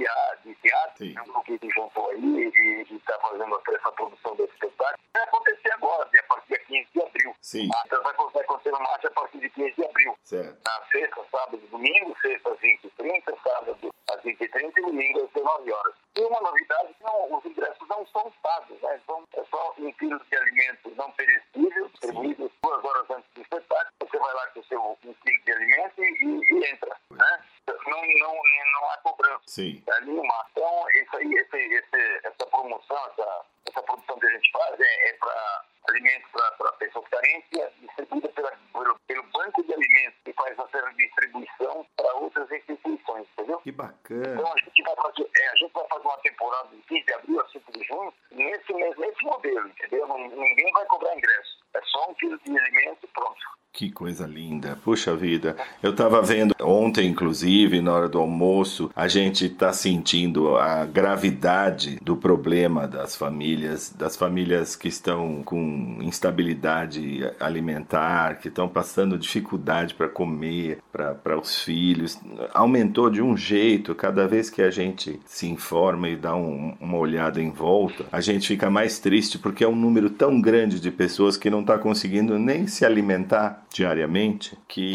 [0.44, 1.14] de Teatro, Sim.
[1.16, 4.98] é um grupo que se juntou aí e está fazendo essa produção desse espetáculo.
[5.12, 7.34] Vai acontecer agora, a partir de 15 de abril.
[7.40, 7.68] Sim.
[7.86, 10.58] Então vai vai acontecer no março a partir de 15 de abril Certo.
[10.64, 15.72] na sexta, sábado e domingo, sexta às 20h30, sábado às 20h30 e domingo às 19
[15.72, 15.94] horas.
[16.16, 19.00] E uma novidade que não, os ingressos não são pagos, né?
[19.04, 23.92] Então, é só um quilo de alimento não perecível, distribuído duas horas antes do espetáculo.
[24.00, 27.44] Você vai lá com o seu um quilo de alimento e, e- e entra, né?
[27.86, 29.82] Não, não, não há cobrança Sim.
[29.86, 30.46] é nenhuma.
[30.52, 35.08] Então, isso aí, esse, esse, essa promoção, essa, essa produção que a gente faz é,
[35.08, 40.18] é para alimentos para pessoas carentes e é distribuída pela, pelo, pelo banco de alimentos
[40.24, 43.58] que faz essa distribuição para outras instituições, entendeu?
[43.60, 44.34] Que bacana.
[44.34, 47.12] Então a gente vai fazer, é, a gente vai fazer uma temporada de 15 de
[47.14, 50.06] abril a 5 de junho nesse, mesmo- nesse modelo, entendeu?
[50.08, 51.58] Não- Ninguém vai cobrar ingresso.
[51.74, 53.40] É só um quilo de alimento e pronto.
[53.72, 54.75] Que coisa linda.
[54.86, 55.56] Puxa vida.
[55.82, 56.54] Eu estava vendo
[56.86, 63.16] ontem, inclusive, na hora do almoço, a gente está sentindo a gravidade do problema das
[63.16, 71.38] famílias, das famílias que estão com instabilidade alimentar, que estão passando dificuldade para comer, para
[71.38, 72.18] os filhos.
[72.54, 76.98] Aumentou de um jeito, cada vez que a gente se informa e dá um- uma
[76.98, 80.90] olhada em volta, a gente fica mais triste porque é um número tão grande de
[80.90, 84.92] pessoas que não está conseguindo nem se alimentar diariamente que.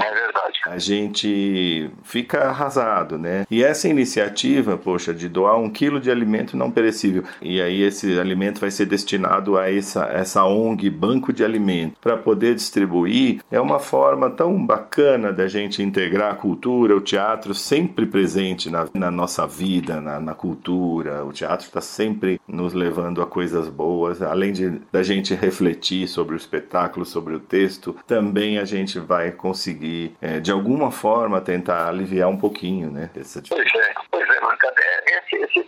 [0.65, 3.45] A gente fica arrasado, né?
[3.49, 8.19] E essa iniciativa, poxa, de doar um quilo de alimento não perecível, e aí esse
[8.19, 13.59] alimento vai ser destinado a essa, essa ONG Banco de Alimento, para poder distribuir, é
[13.59, 19.11] uma forma tão bacana da gente integrar a cultura, o teatro sempre presente na, na
[19.11, 21.23] nossa vida, na, na cultura.
[21.25, 26.35] O teatro está sempre nos levando a coisas boas, além de da gente refletir sobre
[26.35, 31.87] o espetáculo, sobre o texto, também a gente vai conseguir, eh, de alguma forma, tentar
[31.87, 33.09] aliviar um pouquinho, né?
[33.15, 34.75] Essa Pois é, pois é, Mancada.
[34.81, 35.61] É, esse- esse-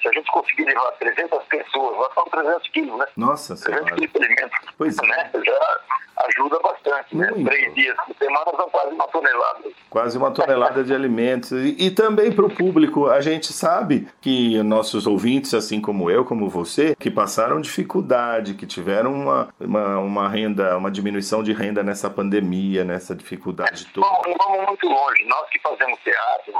[0.00, 3.06] se a gente conseguir levar 300 pessoas, lá são 300 quilos, né?
[3.16, 3.94] Nossa 300 Senhora.
[3.96, 5.06] quilos de alimentos, Pois é.
[5.06, 5.30] né?
[5.44, 5.80] Já
[6.28, 7.30] ajuda bastante, né?
[7.30, 7.48] Muito.
[7.48, 9.60] Três dias por semana são quase uma tonelada.
[9.88, 11.50] Quase uma tonelada de alimentos.
[11.52, 16.24] E, e também para o público, a gente sabe que nossos ouvintes, assim como eu,
[16.24, 21.82] como você, que passaram dificuldade, que tiveram uma, uma, uma renda, uma diminuição de renda
[21.82, 24.06] nessa pandemia, nessa dificuldade toda.
[24.06, 25.24] Não vamos muito longe.
[25.26, 26.52] Nós que fazemos teatro,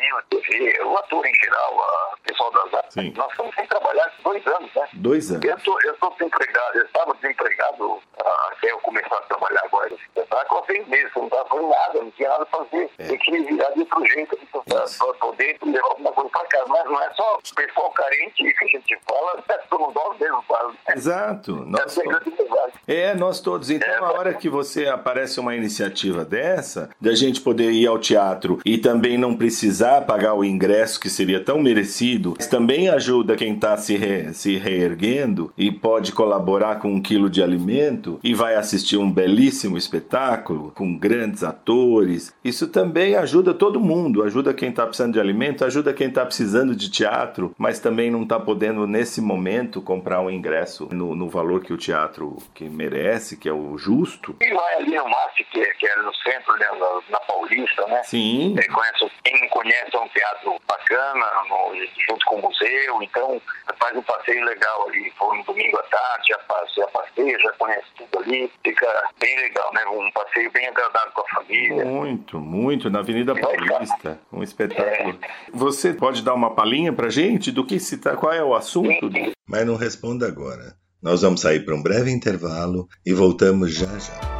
[0.00, 3.12] cinema, TV, o ator em geral, a- o pessoal das artes, Sim.
[3.16, 4.88] nós estamos sem trabalhar há dois anos, né?
[4.94, 5.44] Dois anos.
[5.44, 9.88] Eu tô, eu tô desempregado, eu estava desempregado ah, até eu começar a trabalhar agora
[9.90, 12.90] no espetáculo há seis meses, eu não estava fazendo nada, não tinha nada a fazer.
[12.98, 13.10] É.
[13.12, 14.38] Eu tinha virar de outro jeito
[14.84, 14.98] Isso.
[14.98, 16.64] para poder levar alguma coisa para casa.
[16.68, 20.44] Mas não é só o pessoal carente que a gente fala, é somos nós mesmos,
[20.46, 20.76] quase.
[20.94, 21.52] Exato.
[21.66, 22.72] Nós Essa é a grande verdade.
[22.86, 23.70] É, nós todos.
[23.70, 28.58] Então, a hora que você aparece uma iniciativa dessa, da gente poder ir ao teatro
[28.64, 33.76] e também não precisar pagar o ingresso que seria tão merecido, também ajuda quem está
[33.78, 38.98] se, re- se reerguendo e pode colaborar com um quilo de alimento e vai assistir
[38.98, 42.34] um belíssimo espetáculo com grandes atores.
[42.44, 44.22] Isso também ajuda todo mundo.
[44.22, 48.24] Ajuda quem está precisando de alimento, ajuda quem está precisando de teatro, mas também não
[48.24, 53.36] está podendo, nesse momento, comprar um ingresso no, no valor que o teatro que merece,
[53.36, 54.34] que é o justo.
[54.42, 57.86] E vai ali no MASP, que, é- que é no centro, né, na, na Paulista,
[57.86, 58.02] né?
[58.04, 58.54] Sim.
[58.58, 61.74] É, conhece, quem conhece é um teatro bacana, no-
[62.08, 63.40] junto com o museu, então
[63.78, 65.10] faz um passeio legal ali.
[65.18, 69.36] Foi no domingo à tarde, já, passe- já passeia, já conhece tudo ali, fica bem
[69.36, 69.84] legal, né?
[69.86, 71.84] Um passeio bem agradável com a família.
[71.84, 75.18] Muito, muito, na Avenida Paulista, um espetáculo.
[75.52, 79.10] Você pode dar uma palhinha pra gente do que se tá, qual é o assunto?
[79.48, 80.74] Mas não responda agora.
[81.02, 84.39] Nós vamos sair para um breve intervalo e voltamos já já.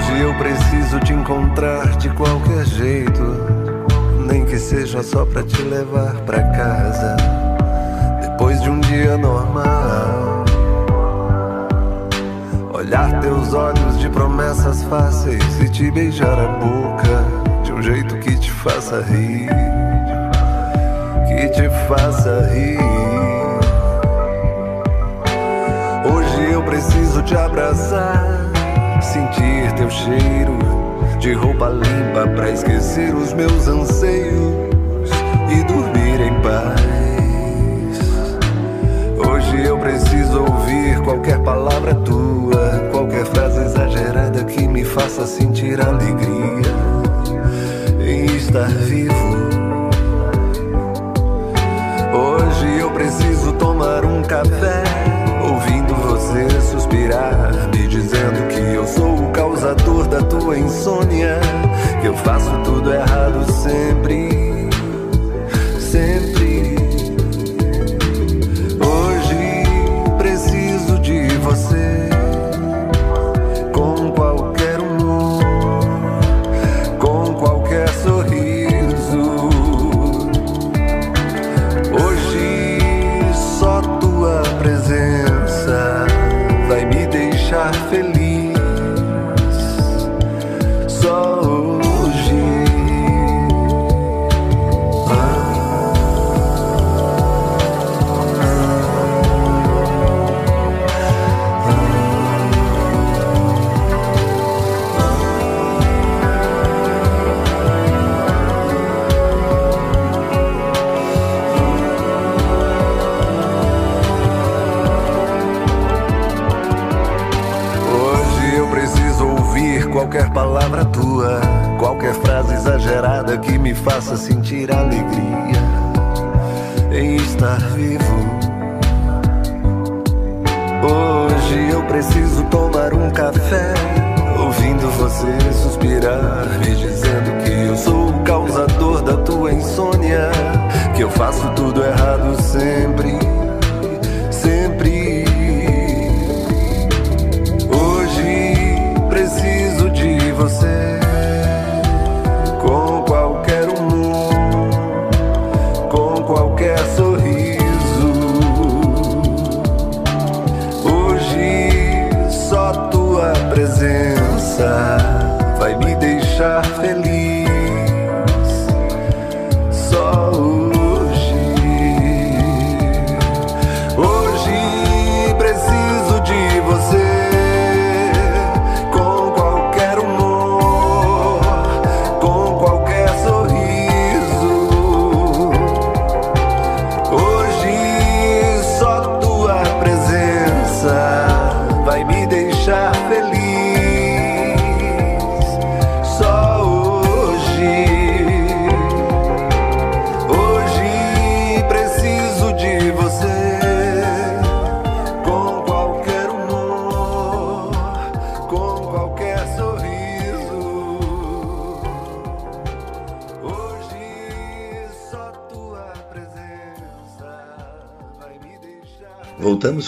[0.00, 3.22] Hoje eu preciso te encontrar de qualquer jeito,
[4.26, 7.16] nem que seja só pra te levar pra casa.
[8.22, 10.44] Depois de um dia normal,
[12.72, 18.38] olhar teus olhos de promessas fáceis e te beijar a boca de um jeito que
[18.38, 19.50] te faça rir,
[21.28, 22.78] que te faça rir.
[26.10, 28.49] Hoje eu preciso te abraçar,
[29.02, 30.58] sentir teu cheiro
[31.18, 35.10] de roupa limpa pra esquecer os meus anseios
[35.50, 36.80] e dormir em paz.
[39.18, 46.72] Hoje eu preciso ouvir qualquer palavra tua, qualquer frase exagerada que me faça sentir alegria
[48.00, 49.50] em estar vivo.
[52.12, 54.82] Hoje eu preciso tomar um café,
[55.42, 58.69] ouvindo você suspirar, me dizendo que
[60.10, 61.40] da tua insônia,
[62.00, 64.68] que eu faço tudo errado sempre,
[65.78, 66.76] sempre.
[68.84, 69.62] Hoje
[70.18, 71.99] preciso de você,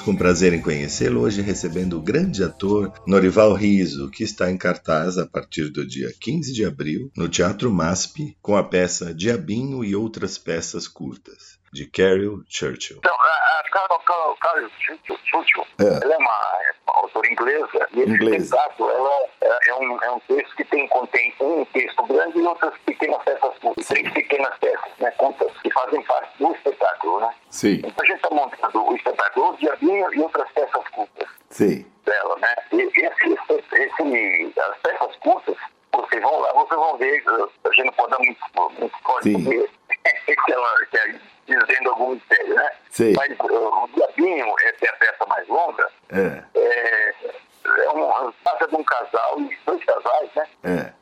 [0.05, 5.16] com prazer em conhecê-lo hoje recebendo o grande ator Norival Riso, que está em cartaz
[5.16, 9.94] a partir do dia 15 de abril no Teatro MASP com a peça Diabinho e
[9.94, 12.99] outras peças curtas, de Carol Churchill.
[12.99, 14.70] Então, a, Carol, Carol,
[15.25, 16.05] Churchill, É.
[16.05, 18.37] ela é uma, é autora inglesa, e esse Inglesa.
[18.45, 19.11] espetáculo ela,
[19.41, 23.23] é, é um, é um texto que tem, contém um texto grande e outras pequenas
[23.23, 27.35] peças curtas, três pequenas peças, né, contas, que fazem parte do espetáculo, né?
[27.51, 31.87] Sim, Então a gente está montando o espetáculo O Diabinho e outras peças curtas sim,
[32.05, 32.55] dela, né?
[32.73, 35.57] E esse, esse, esse- as peças curtas,
[35.95, 38.41] vocês vão lá, vocês vão ver, a gente não pode dar muito,
[38.81, 39.45] muito forte, Sim.
[39.45, 39.70] porque
[40.45, 42.70] que ela quer dizendo algum mistério, né?
[42.90, 43.12] Sim.
[43.16, 47.14] Mas uh, o Diabinho, essa é a peça mais longa, é, é,
[47.64, 49.36] é um, trata de um casal,
[49.66, 50.47] dois casais, né?
[50.64, 50.93] é,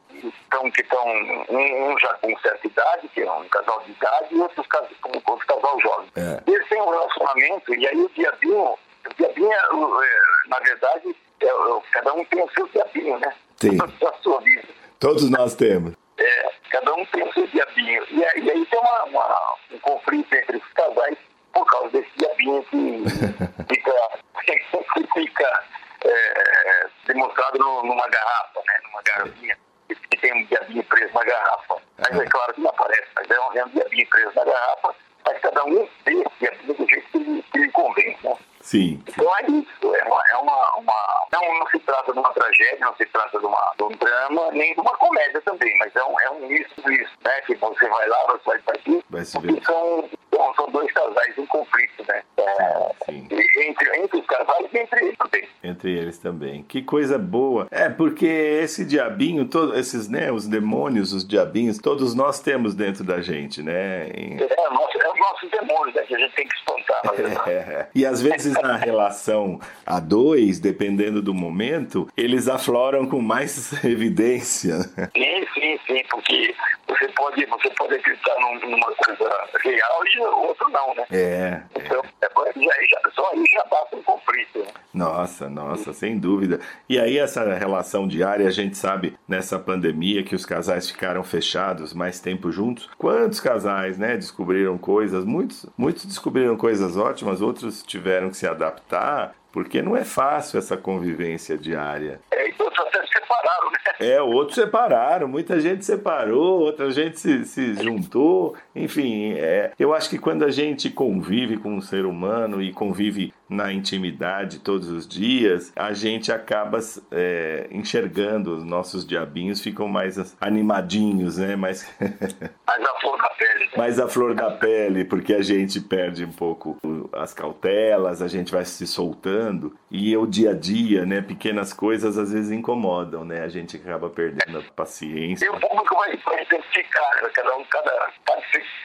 [0.46, 4.34] Então, que estão, um, um já com certa idade, que é um casal de idade,
[4.34, 6.08] e outros casais com outro casal jovem.
[6.16, 6.42] É.
[6.50, 11.48] Eles têm um relacionamento, e aí o diabinho, o diabinho, é, é, na verdade, é,
[11.92, 13.32] cada um tem o seu diabinho, né?
[13.60, 13.78] Sim.
[14.22, 14.68] Sua vida.
[14.98, 15.94] todos nós temos.
[16.20, 18.04] É, cada um tem o seu diabinho.
[18.10, 21.16] E, aí- e aí tem uma, uma- um conflito entre os casais
[21.52, 23.02] por causa desse diabinho que
[23.74, 24.10] fica,
[24.44, 25.64] que fica
[26.04, 28.74] é, demonstrado no- numa garrafa, né?
[28.84, 29.58] Numa garrafinha.
[29.88, 31.76] Que tem um diabinho preso na garrafa.
[31.98, 34.94] Mas é claro que não aparece, mas é um, é um diabinho preso na garrafa,
[35.26, 38.36] mas cada um tem esse diabinho do jeito que lhe, que lhe convém, né?
[38.60, 40.22] Sim, Então é isso, é uma.
[40.32, 43.72] É uma, uma não, não se trata de uma tragédia, não se trata de, uma,
[43.76, 47.12] de um drama, nem de uma comédia também, mas é um, é um misto disso,
[47.24, 47.40] né?
[47.42, 49.64] Que você vai lá, você vai para aqui, Vai se porque ver.
[49.64, 50.08] são,
[50.40, 52.22] são, são dois casais em conflito, né?
[52.38, 53.28] É, Sim.
[53.58, 55.48] entre, entre os casais e entre eles também.
[55.62, 56.62] entre eles também.
[56.62, 57.66] Que coisa boa.
[57.70, 63.04] É, porque esse diabinho, todos esses, né, os demônios, os diabinhos, todos nós temos dentro
[63.04, 64.08] da gente, né?
[64.10, 66.02] Em- É, o nosso, é o nosso demônio, né?
[66.02, 67.40] Que a gente tem que espantar, verdade.
[67.50, 73.72] É, E às vezes na relação a dois, dependendo do momento, eles afloram com mais
[73.84, 74.80] evidência.
[75.16, 76.54] Sim, sim, sim, porque
[76.88, 79.30] você pode, você pode acreditar num- numa coisa
[79.62, 81.04] real e outro não, né?
[81.10, 81.62] É, é.
[81.76, 84.66] Então, é, já, já, só aí já basta um conflito, né?
[84.92, 86.60] Nossa, nossa, sem dúvida.
[86.88, 91.94] E aí essa relação diária, a gente sabe nessa pandemia que os casais ficaram fechados
[91.94, 92.88] mais tempo juntos.
[92.98, 99.34] Quantos casais, né, descobriram coisas, muitos, muitos descobriram coisas ótimas, outros tiveram que se adaptar,
[99.52, 102.20] porque não é fácil essa convivência diária.
[102.30, 103.78] É, e outros até se separaram, né?
[104.00, 108.56] É, outros separaram, muita gente separou, outra gente se, se juntou.
[108.74, 113.32] Enfim, é, eu acho que quando a gente convive com um ser humano e convive
[113.50, 116.78] na intimidade todos os dias, a gente acaba
[117.10, 121.56] é, enxergando os nossos diabinhos, ficam mais animadinhos, né?
[121.56, 123.64] Mais, Mas a flor da pele.
[123.64, 123.70] né?
[123.76, 126.78] mais a flor da pele, porque a gente perde um pouco
[127.12, 131.20] as cautelas, a gente vai se soltando e o dia a dia, né?
[131.20, 133.42] Pequenas coisas às vezes incomodam, né?
[133.42, 135.44] A gente acaba perdendo a paciência.
[135.44, 137.28] E o público vai, vai identificar, né?
[137.34, 137.90] cada um, cada,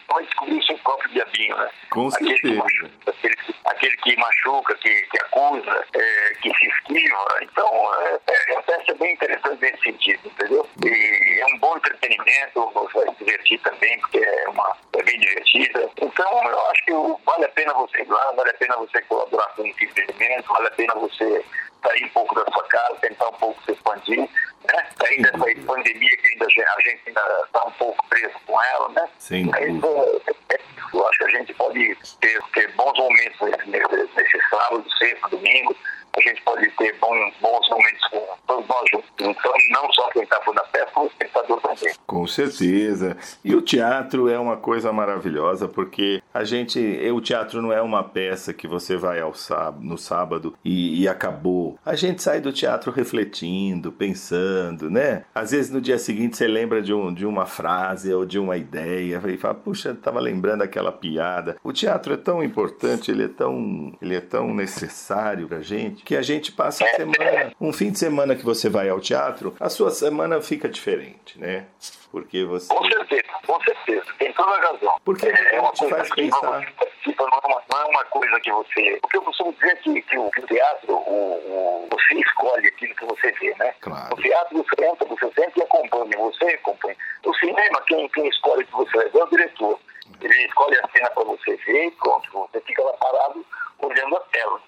[0.10, 1.70] vai descobrir o seu próprio diabinho, né?
[1.92, 2.64] Com aquele que certeza.
[2.64, 7.26] machuca, aquele, que- aquele que machuca, que, que acusa, é, que se esquiva.
[7.42, 10.68] Então, é, é, a peça é bem interessante nesse sentido, entendeu?
[10.86, 15.20] E é um bom entretenimento, você vai se divertir também, porque é, uma, é bem
[15.20, 15.90] divertida.
[16.02, 16.94] Então, eu acho que
[17.26, 20.68] vale a pena você ir lá, vale a pena você colaborar com o entretenimento, vale
[20.68, 21.46] a pena você
[21.84, 24.88] sair um pouco da sua casa, tentar um pouco se expandir, né?
[25.00, 29.08] Sair dessa pandemia que ainda a gente- ainda está um pouco preso com ela, né?
[29.20, 30.60] Sem Mas, é, é,
[30.94, 35.76] eu acho que a gente pode ter, ter bons momentos nesse, nesse sábado, sexta, domingo.
[36.18, 39.10] A gente pode ter bons, bons momentos com todos nós juntos.
[39.20, 41.94] Então, não só quem está na peça, como o espectador também.
[42.06, 43.18] Com certeza.
[43.44, 47.82] E o teatro é uma coisa maravilhosa porque a gente, e o teatro não é
[47.82, 51.78] uma peça que você vai ao sábado, no sábado e, e acabou.
[51.86, 55.26] A gente sai do teatro refletindo, pensando, né?
[55.34, 58.56] Às vezes no dia seguinte você lembra de, um, de uma frase ou de uma
[58.56, 61.58] ideia e fala, puxa, eu tava lembrando aquela piada.
[61.64, 66.16] O teatro é tão importante, ele é tão, ele é tão necessário pra gente que
[66.16, 69.70] a gente passa a semana, um fim de semana que você vai ao teatro, a
[69.70, 71.66] sua semana fica diferente, né?
[72.12, 72.74] Porque você.
[72.74, 74.06] Com certeza, com certeza.
[74.20, 74.96] Tem toda a razão.
[75.04, 76.40] Porque é uma te coisa faz que pensar.
[76.62, 79.00] você participa, não é, uma, não é uma coisa que você.
[79.02, 82.96] Porque eu costumo dizer que, que o que o teatro, o, o- você escolhe aquilo
[82.96, 83.74] que você vê, né?
[83.82, 84.16] Claro.
[84.16, 86.96] No teatro você entra, você sente e acompanha, você acompanha.
[87.26, 89.80] No cinema, quem, quem escolhe o que você vai ver é o diretor.
[90.22, 93.44] Ele escolhe a cena para você ver e pronto, você fica lá parado
[93.80, 94.60] olhando a tela.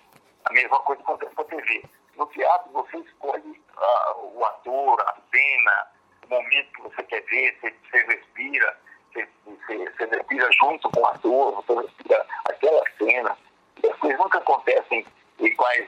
[0.50, 1.84] A mesma coisa acontece com a TV.
[2.16, 5.88] No teatro, você escolhe ah, o ator, a cena,
[6.26, 8.80] o momento que você quer ver, você, você respira,
[9.14, 13.38] você, você- você respira junto com o ator, você respira aquela cena.
[13.84, 15.06] E as coisas nunca acontecem
[15.40, 15.88] iguais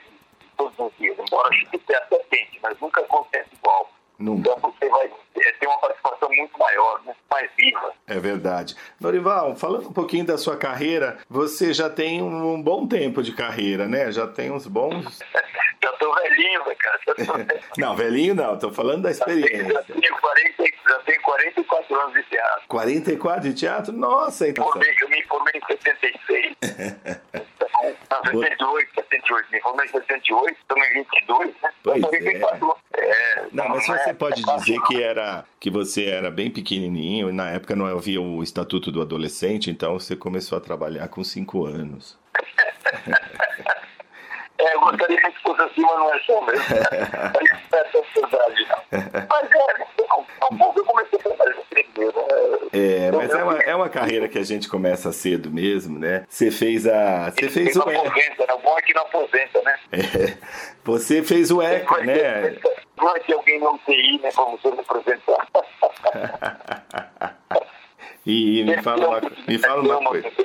[0.58, 3.90] todos os dias, embora a gente até tente, mas nunca acontece igual.
[4.20, 4.52] Nunca.
[4.52, 7.94] Então você vai é, ter uma participação muito maior, muito mais viva.
[8.06, 8.76] É verdade.
[9.00, 13.88] Norival, falando um pouquinho da sua carreira, você já tem um bom tempo de carreira,
[13.88, 14.12] né?
[14.12, 15.20] Já tem uns bons.
[15.82, 17.00] Já tô velhinho, né, cara.
[17.08, 17.80] Já tô.
[17.80, 19.86] Não, velhinho não, tô falando da Já tenho, experiência.
[19.86, 22.64] tenho 40, já tenho 44 anos de teatro.
[22.68, 23.94] 44 de teatro?
[23.94, 24.70] Nossa, então.
[25.02, 26.56] Eu me formei em 76.
[28.26, 29.48] Não, 78, 78.
[29.52, 31.70] Me formei em 78, estamos em 22, né?
[31.84, 32.76] Pois tô em 24.
[32.94, 37.30] É, Não, mas é- você pode é dizer que era que você era bem pequenininho
[37.30, 41.24] e na época não havia o Estatuto do Adolescente, então você começou a trabalhar com
[41.24, 42.18] 5 anos.
[44.62, 46.66] É, eu gostaria que fosse assim, mas não é só mesmo.
[47.34, 49.28] Mas não é tão verdade, não.
[49.30, 52.14] Mas é, não, um pouco eu comecei a trabalhar primeiro.
[52.72, 56.26] É, mas é uma, é uma carreira que a gente começa cedo mesmo, né?
[56.30, 57.32] Você fez a.
[57.32, 58.54] Você fez não o aposenta, né?
[58.54, 59.80] O bom é que não aposenta, né?
[59.92, 60.38] É,
[60.84, 62.14] você fez o eco, Vai né?
[62.14, 62.62] ter-
[62.98, 65.48] Vai ter alguém no UTI, né, pra você me apresentar.
[68.26, 70.28] E me fala uma, me fala uma Não, coisa.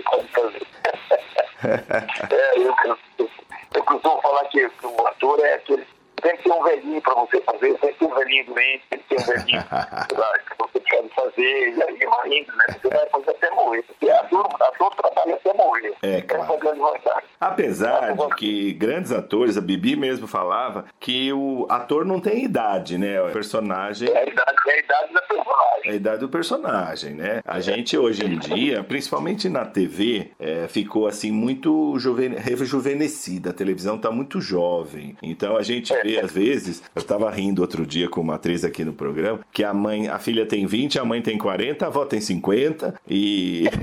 [1.65, 3.31] É, eu, eu,
[3.75, 5.87] eu costumo falar que, que o ator é aquele.
[6.25, 8.99] Tem que ter um velhinho pra você fazer, tem que ter um velhinho doente, tem
[8.99, 9.61] que ter um velhinho
[10.09, 12.67] que você quer fazer, e aí vai indo, né?
[12.81, 13.83] Você vai fazer até morrer.
[13.83, 15.95] Porque ator, ator trabalha até morrer.
[16.01, 16.45] É, claro.
[16.45, 17.29] Essa é a grande vantagem.
[17.39, 22.97] Apesar de que grandes atores, a Bibi mesmo falava que o ator não tem idade,
[22.97, 23.21] né?
[23.21, 25.83] O personagem É a idade, é a idade da personagem.
[25.85, 27.43] É a idade do personagem, né?
[27.45, 32.35] A gente hoje em dia, principalmente na TV, é, ficou assim muito juven...
[32.35, 33.51] rejuvenescida.
[33.51, 35.17] A televisão tá muito jovem.
[35.23, 38.85] Então a gente vê às vezes, eu tava rindo outro dia com uma atriz aqui
[38.85, 42.05] no programa, que a mãe, a filha tem 20, a mãe tem 40, a avó
[42.05, 43.65] tem 50 e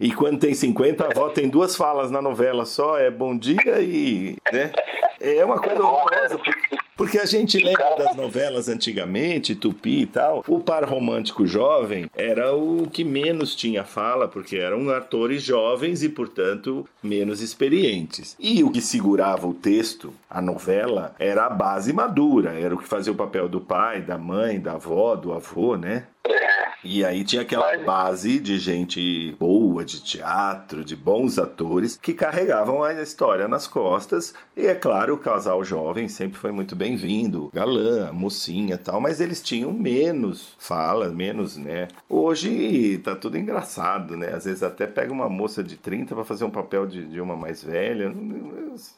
[0.00, 3.80] E quando tem 50, a avó tem duas falas na novela só, é bom dia
[3.80, 4.36] e.
[4.52, 4.70] Né?
[5.20, 10.44] É uma coisa horrorosa, porque- porque a gente lembra das novelas antigamente, Tupi e tal.
[10.48, 16.08] O par romântico jovem era o que menos tinha fala, porque eram atores jovens e,
[16.08, 18.36] portanto, menos experientes.
[18.36, 22.88] E o que segurava o texto, a novela, era a base madura, era o que
[22.88, 26.04] fazia o papel do pai, da mãe, da avó, do avô, né?
[26.84, 32.82] E aí tinha aquela base de gente boa, de teatro, de bons atores, que carregavam
[32.82, 34.32] a história nas costas.
[34.56, 39.20] E é claro, o casal jovem sempre foi muito bem-vindo, galã, mocinha e tal, mas
[39.20, 41.88] eles tinham menos fala, menos, né?
[42.08, 44.34] Hoje tá tudo engraçado, né?
[44.34, 47.36] Às vezes até pega uma moça de 30 para fazer um papel de, de uma
[47.36, 48.12] mais velha.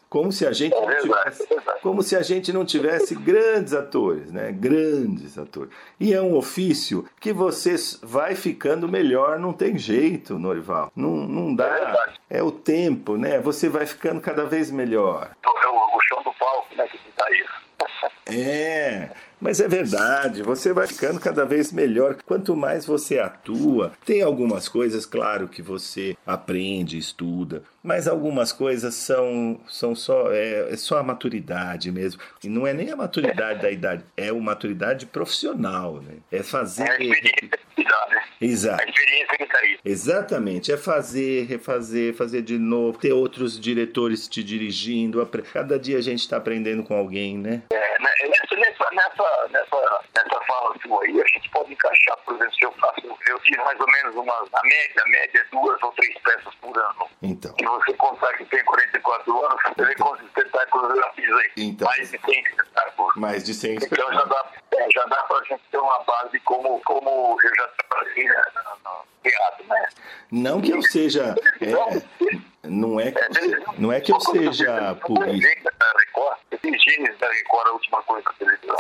[0.09, 1.49] Como se a gente não tivesse,
[1.83, 4.53] como se a gente não tivesse grandes atores, né?
[4.53, 5.70] Grandes atores.
[5.99, 10.91] E é um ofício que você vai ficando melhor, não tem jeito, Norival.
[10.97, 12.14] Não, não dá.
[12.31, 13.39] É o tempo, né?
[13.39, 15.31] Você vai ficando cada vez melhor.
[15.45, 17.61] É o, o chão do palco, né, que tá isso.
[18.27, 19.11] É,
[19.41, 22.16] mas é verdade, você vai ficando cada vez melhor.
[22.26, 28.95] Quanto mais você atua, tem algumas coisas, claro, que você aprende, estuda, mas algumas coisas
[28.95, 32.20] são, são só, é, é só a maturidade mesmo.
[32.45, 36.16] E não é nem a maturidade da idade, é a maturidade profissional, né?
[36.30, 36.82] É fazer.
[36.82, 38.22] É a experiência que dá, né?
[38.41, 38.82] Exato.
[38.82, 39.80] A experiência que tá isso.
[39.84, 45.26] Exatamente, é fazer, refazer, fazer de novo, ter outros diretores te dirigindo.
[45.53, 47.62] Cada dia a gente está aprendendo com alguém, né?
[47.73, 48.56] É, né, nessa,
[48.93, 52.73] nessa, nessa, nessa, nessa fala sua aí, a gente pode encaixar, por exemplo, se eu
[52.73, 56.19] faço, eu fiz mais ou menos uma, a média, a média é duas ou três
[56.20, 57.09] peças por ano.
[57.23, 57.55] Então.
[57.59, 61.51] E você contar que tem 44 anos, você vê quantos espetáculos eu já fiz aí.
[61.57, 61.89] Então.
[61.89, 63.16] Mais de 100 espetáculos.
[63.16, 64.47] Mais de 100 Então já dá,
[64.77, 68.81] é, já dá pra gente ter uma base como, como eu já trabalhei né, no
[68.90, 69.89] no teatro, né?
[70.31, 71.35] Não que eu seja.
[71.61, 75.49] é, não, é que, eu- não é que eu seja purista.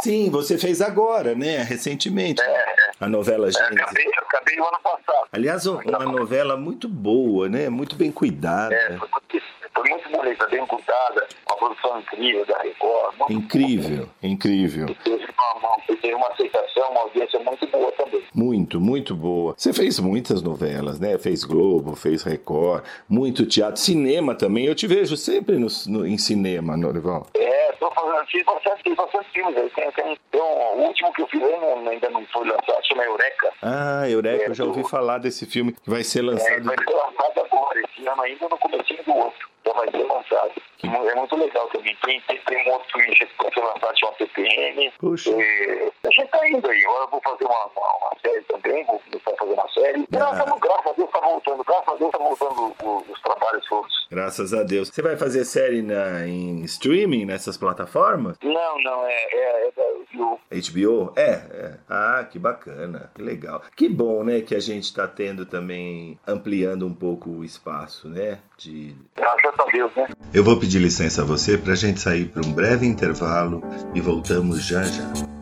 [0.02, 1.58] Sim, você fez agora, né?
[1.62, 2.40] Recentemente.
[2.42, 2.64] É,
[3.00, 3.80] A novela é, Gênesis.
[3.80, 5.28] acabei, acabei o ano passado.
[5.32, 7.68] Aliás, um- uma novela muito boa, né?
[7.68, 8.74] Muito bem cuidada.
[8.74, 9.44] É, foi, muito-
[9.74, 13.14] foi muito bonita, bem cuidada, uma produção incrível da Record.
[13.30, 14.86] Incrível, incrível.
[15.04, 15.26] Teve
[15.56, 18.22] uma, teve uma aceitação, uma audiência muito boa também.
[18.34, 19.54] Muito, muito boa.
[19.56, 21.18] Você fez muitas novelas, né?
[21.18, 24.66] Fez Globo, fez Record, muito teatro, cinema também.
[24.66, 27.26] Eu te vejo sempre no, no- em cinema, Norival.
[27.34, 29.56] É, estou fazendo, fiz bastante, fiz bastante filmes.
[29.56, 33.04] Aí tem, tem um, o último que eu fiz ainda, ainda não foi lançado, chama
[33.04, 33.52] Eureka.
[33.62, 36.64] Ah, Eureka, eu já ouvi falar desse filme que vai ser É, lançado.
[36.64, 39.50] vai ser lançado agora, esse ano ainda no comecinho do outro.
[39.66, 40.52] Já vai ser lançado.
[40.82, 41.96] É muito legal também.
[42.04, 44.92] Tem, tem, tem um outro que foi lançado, chama PPM.
[44.98, 45.30] Puxa.
[45.30, 46.84] E a gente tá indo aí.
[46.84, 50.08] Agora eu vou fazer uma, uma, uma série também, vou começar a fazer uma série.
[50.14, 50.18] Ah.
[50.18, 51.64] Não, tamo, graças a Deus tá voltando.
[51.64, 54.06] Graças a Deus tá voltando o- os trabalhos todos.
[54.10, 54.88] Graças a Deus.
[54.88, 58.36] Você vai fazer série na, em streaming nessas plataformas?
[58.42, 59.82] Não, não, é, é, é da
[60.12, 60.40] HBO.
[60.50, 61.12] HBO?
[61.16, 61.74] É, é.
[61.88, 63.62] Ah, que bacana, que legal.
[63.76, 68.40] Que bom, né, que a gente tá tendo também, ampliando um pouco o espaço, né,
[68.60, 68.94] de...
[69.16, 70.08] Graças a Deus, né?
[70.32, 73.62] Eu vou pedir licença a você pra gente sair para um breve intervalo
[73.94, 75.39] e voltamos já já.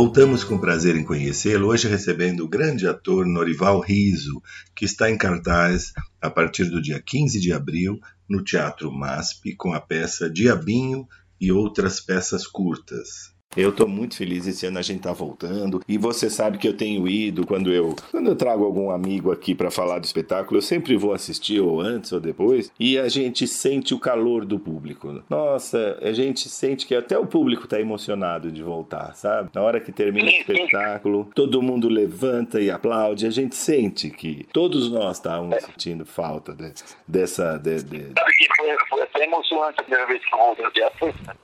[0.00, 4.40] Voltamos com prazer em conhecê-lo, hoje recebendo o grande ator Norival Riso,
[4.72, 7.98] que está em cartaz a partir do dia 15 de abril
[8.28, 11.04] no Teatro MASP com a peça Diabinho
[11.40, 13.36] e outras peças curtas.
[13.56, 16.76] Eu estou muito feliz esse ano a gente tá voltando e você sabe que eu
[16.76, 20.62] tenho ido quando eu quando eu trago algum amigo aqui para falar do espetáculo eu
[20.62, 25.22] sempre vou assistir ou antes ou depois e a gente sente o calor do público.
[25.30, 29.48] Nossa, a gente sente que até o público tá emocionado de voltar, sabe?
[29.54, 33.26] Na hora que termina o espetáculo, todo mundo levanta e aplaude.
[33.26, 36.74] A gente sente que todos nós estávamos sentindo falta de-
[37.08, 40.64] dessa de- de- Sabe que foi, foi até emocionante a primeira vez que eu voltei.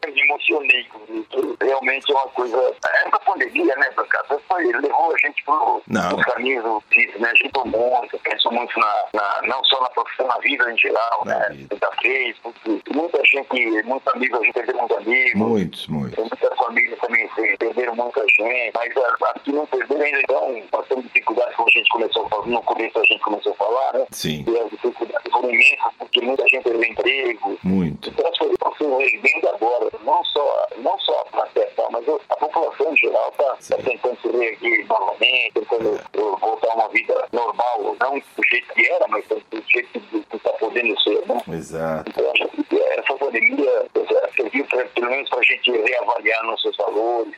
[0.06, 1.56] Eu me emocionei com isso.
[1.94, 2.74] Realmente é uma coisa.
[3.06, 6.08] Essa pandemia, né, Brancata, foi, levou a gente pro, Não.
[6.08, 7.28] pro caminho do difícil, né?
[7.30, 10.76] A gente pensou muito, pensou muito na, na- não só na profissão, na vida em
[10.78, 11.48] geral, Na né?
[11.50, 11.76] vida.
[11.76, 12.82] Da Facebook.
[12.94, 15.34] Muita gente, muitos amigos, a gente perdeu muitos amigos.
[15.34, 16.14] muitos, muitos.
[16.16, 21.04] Tem muitas famílias também perderam muita gente, mas a- aqui não perderam ainda, então temos
[21.04, 24.06] dificuldades como a gente começou a falar, no começo a gente começou a falar, né?
[24.10, 27.58] Sim, E as dificuldades foram imensas, porque muita gente perdeu emprego.
[27.62, 28.08] muito.
[28.10, 32.36] Então as coisas estão sendo agora, não só, não só a plateia, tá, mas a
[32.36, 33.74] população em geral está Sim.
[33.82, 38.86] tentando se reerguer novamente, tentando eh, voltar a uma vida normal, não do jeito que
[38.86, 41.43] era, mas do jeito que está podendo ser, né?
[41.56, 42.11] Exato.
[42.11, 46.77] Então, acho que essa pandemia eh, serviu pra, pelo menos para a gente reavaliar nossos
[46.77, 47.35] valores,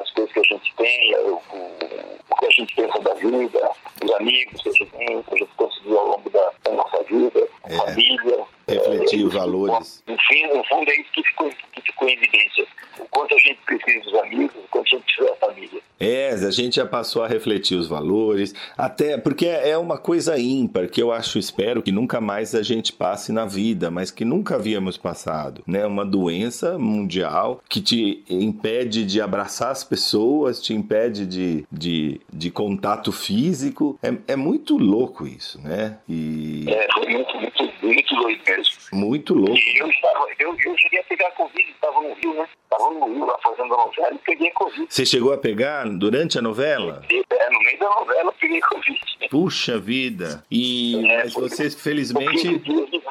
[0.00, 3.70] as coisas que a gente tem, o, o- o que a gente pensa da vida,
[4.04, 7.02] os amigos que a gente tem, que a gente conseguiu ao longo da, da nossa
[7.04, 7.76] vida, a É.
[7.76, 8.44] família.
[8.68, 10.02] Refletir os valores.
[10.06, 12.66] Enfim, no fundo é isso que ficou, que ficou em evidência.
[12.98, 15.80] O quanto a gente precisa dos amigos, o quanto a gente precisa da família.
[16.00, 20.88] É, a gente já passou a refletir os valores, até porque é uma coisa ímpar
[20.88, 24.54] que eu acho, espero que nunca mais a gente passe na vida, mas que nunca
[24.54, 25.84] havíamos passado, né?
[25.86, 32.50] Uma doença mundial que te impede de abraçar as pessoas, te impede de, de, de
[32.50, 33.98] contato físico.
[34.02, 35.98] É, é muito louco isso, né?
[36.08, 38.74] E É, foi muito, muito, muito doido mesmo.
[38.92, 39.56] muito louco.
[39.56, 42.48] E eu estava, eu, eu cheguei a pegar Covid, estava no Rio, né?
[42.64, 44.86] Estava no Rio lá fazendo a novela e peguei Covid.
[44.88, 47.02] Você chegou a pegar durante a novela?
[47.10, 49.00] É, no meio da novela eu peguei Covid.
[49.30, 50.44] Puxa vida!
[50.50, 53.07] E É, mas foi- você Foram felizmente 15 dias difíceis.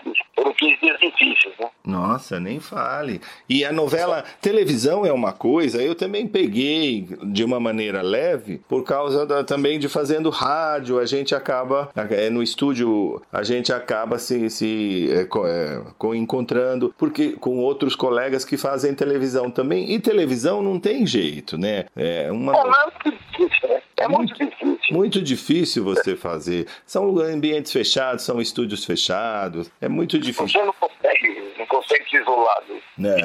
[0.48, 1.68] Foram 15 dias difíceis, né?
[1.86, 3.22] Nossa, nem fale.
[3.50, 8.84] E a novela, televisão é uma coisa, eu também peguei de uma maneira leve, por
[8.84, 14.18] causa da- também de fazendo rádio, a gente acaba, é, no estúdio, a gente acaba
[14.20, 19.92] se, se é, co- é, co- encontrando, porque com outros colegas que fazem televisão também,
[19.92, 21.86] e televisão não tem jeito, né?
[21.96, 22.54] É uma...
[22.56, 23.82] É muito difícil, né?
[23.98, 24.77] É muito difícil.
[24.92, 26.68] Muito difícil você fazer.
[26.86, 29.70] São ambientes fechados, são estúdios fechados.
[29.82, 30.48] É muito difícil.
[30.60, 32.58] Você não consegue, não consegue se isolar.
[32.68, 33.18] do- Não,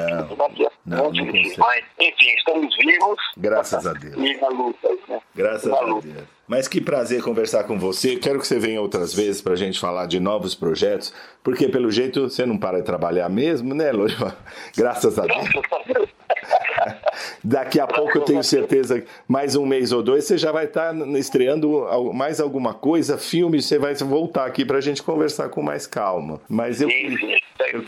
[0.85, 1.11] Não, não.
[1.57, 3.17] Mas, enfim, estamos vivos.
[3.37, 4.15] Graças a Deus.
[4.17, 5.19] E na luta, né?
[5.35, 6.07] Graças Na a luta.
[6.07, 6.23] Deus.
[6.53, 8.15] Mas que prazer conversar com você.
[8.15, 11.11] Quero que você venha outras vezes para a gente falar de novos projetos,
[11.43, 14.33] porque pelo jeito você não para de trabalhar mesmo, né, Lorival?
[14.77, 15.49] Graças a Deus.
[17.43, 20.65] Daqui a pouco eu tenho certeza que mais um mês ou dois você já vai
[20.65, 25.49] estar estreando al- mais alguma coisa, filme, você vai voltar aqui para a gente conversar
[25.49, 26.39] com mais calma.
[26.47, 27.83] Mas eu, eu-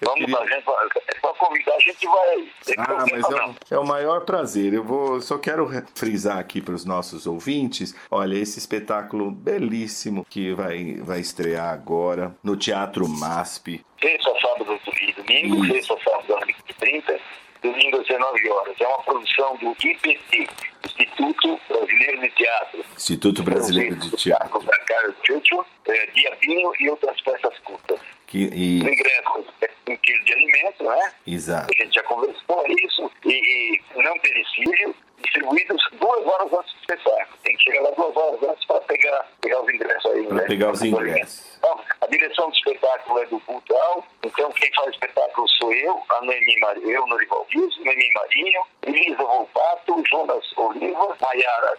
[0.00, 2.48] eu Vamos, queria- vai, é só convidar, a gente vai.
[2.78, 4.72] Ah, mas é é o maior prazer.
[4.72, 7.94] Eu vou só quero frisar aqui para os nossos ouvintes.
[8.10, 13.84] Olha, esse espetáculo belíssimo que vai, vai estrear agora no Teatro MASP.
[14.00, 15.74] Sexta, sábado e domingo, Isso.
[15.74, 17.20] sexta, sábado às 20h30,
[17.62, 18.74] domingo às 19 horas.
[18.80, 20.48] É uma produção do IPT,
[20.84, 22.84] Instituto Brasileiro de Teatro.
[22.96, 24.62] Instituto Brasileiro de Teatro.
[24.62, 28.00] Da Carlos Churchill, é, Diabinho e outras peças curtas.
[28.28, 31.12] Que, e, O ingresso é um quilo de alimento, né?
[31.26, 31.72] exato.
[31.74, 37.38] A gente já conversou isso, e, e não perecível, distribuídos duas horas antes do espetáculo.
[37.42, 40.26] Tem que chegar lá duas horas antes para pegar, pegar os ingressos aí.
[40.26, 40.44] Para né?
[40.46, 41.47] pegar os ingressos.
[41.58, 46.00] Então, a direção do espetáculo é do Cultural, então quem faz o espetáculo sou eu,
[46.08, 51.76] a Noemi Marinho, eu, Norival Dias, Noemi Marinho, Elisa Volpato, Jonas Oliva, Maiara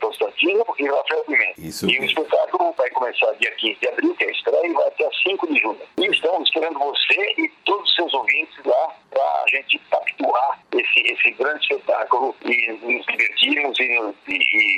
[0.00, 1.54] Constantino e Rafael Pimenta.
[1.60, 4.72] Isso e o espetáculo vai começar dia 15 de abril, que é a estreia, e
[4.74, 5.80] vai até 5 de junho.
[5.98, 11.00] E estamos esperando você e todos os seus ouvintes lá para a gente capturar esse,
[11.00, 14.34] esse grande espetáculo e nos divertirmos e, e,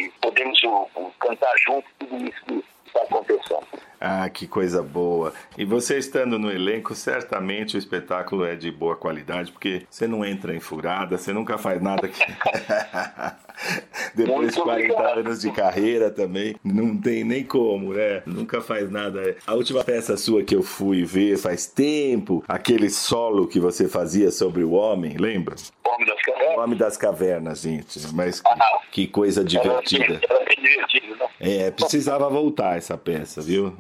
[0.07, 3.67] e podemos o- o cantar junto tudo isso que está acontecendo.
[4.01, 5.33] Ah, que coisa boa.
[5.57, 10.25] E você estando no elenco, certamente o espetáculo é de boa qualidade, porque você não
[10.25, 12.21] entra em furada, você nunca faz nada que.
[14.15, 15.19] Depois de Muito 40 obrigado.
[15.19, 18.23] anos de carreira também, não tem nem como, né?
[18.27, 19.37] Nunca faz nada.
[19.47, 24.31] A última peça sua que eu fui ver faz tempo, aquele solo que você fazia
[24.31, 25.57] sobre o homem, lembra?
[25.85, 26.59] Homem das O Cavernas.
[26.59, 28.01] Homem das Cavernas, gente.
[28.15, 28.79] Mas que, Ah.
[28.93, 30.21] que coisa divertida.
[30.29, 31.27] era bem divertido, né?
[31.41, 33.75] É, precisava voltar essa peça, viu?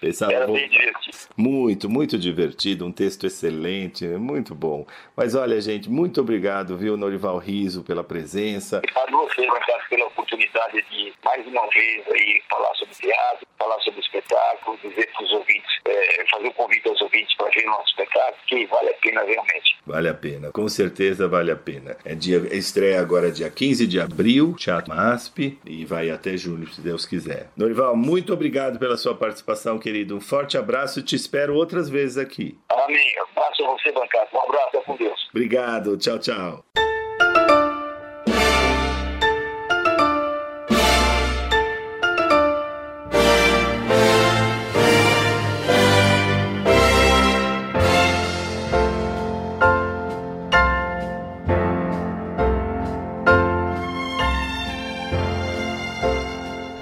[0.00, 1.16] Precisava Era bem divertido.
[1.36, 4.86] Muito, muito divertido, um texto excelente, muito bom.
[5.16, 8.82] Mas olha, gente, muito obrigado, viu, Norival Riso, pela presença.
[8.94, 14.00] A você, Brancato, pela oportunidade de, mais uma vez, aí, falar sobre teatro, falar sobre
[14.00, 17.88] espetáculo, dizer para os ouvintes, eh, fazer o convite aos ouvintes para ver o nosso
[17.88, 19.76] espetáculo, que vale a pena realmente.
[19.86, 21.96] Vale a pena, com certeza vale a pena.
[22.04, 26.80] É dia, estreia agora dia 15 de abril, Teatro MASP, e vai até julho, se
[26.80, 27.48] Deus quiser.
[27.56, 30.16] Norival, muito obrigado pela sua participação, querido.
[30.16, 32.58] Um forte abraço e te espero outras vezes aqui.
[32.68, 33.10] Amém.
[33.32, 34.36] Abraço a você, Brancato.
[34.36, 35.28] Um abraço, é com Deus.
[35.30, 36.64] Obrigado, tchau, tchau.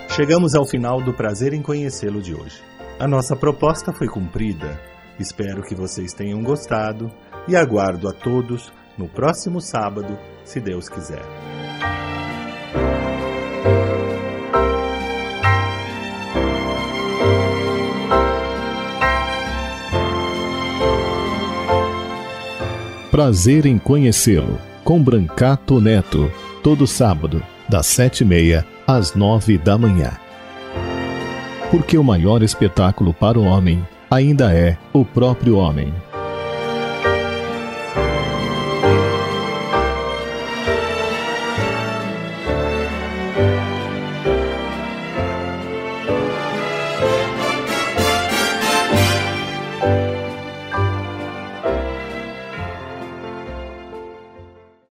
[0.09, 2.76] Chegamos ao final do prazer em conhecê-lo de hoje.
[2.99, 4.81] A nossa proposta foi cumprida.
[5.19, 7.13] Espero que vocês tenham gostado
[7.47, 11.23] e aguardo a todos no próximo sábado, se Deus quiser.
[23.11, 26.33] Prazer em Conhecê-lo, com Brancato Neto,
[26.63, 30.26] todo sábado, das sete e meia às nove da manhã.
[31.71, 35.93] Porque o maior espetáculo para o homem ainda é o próprio homem.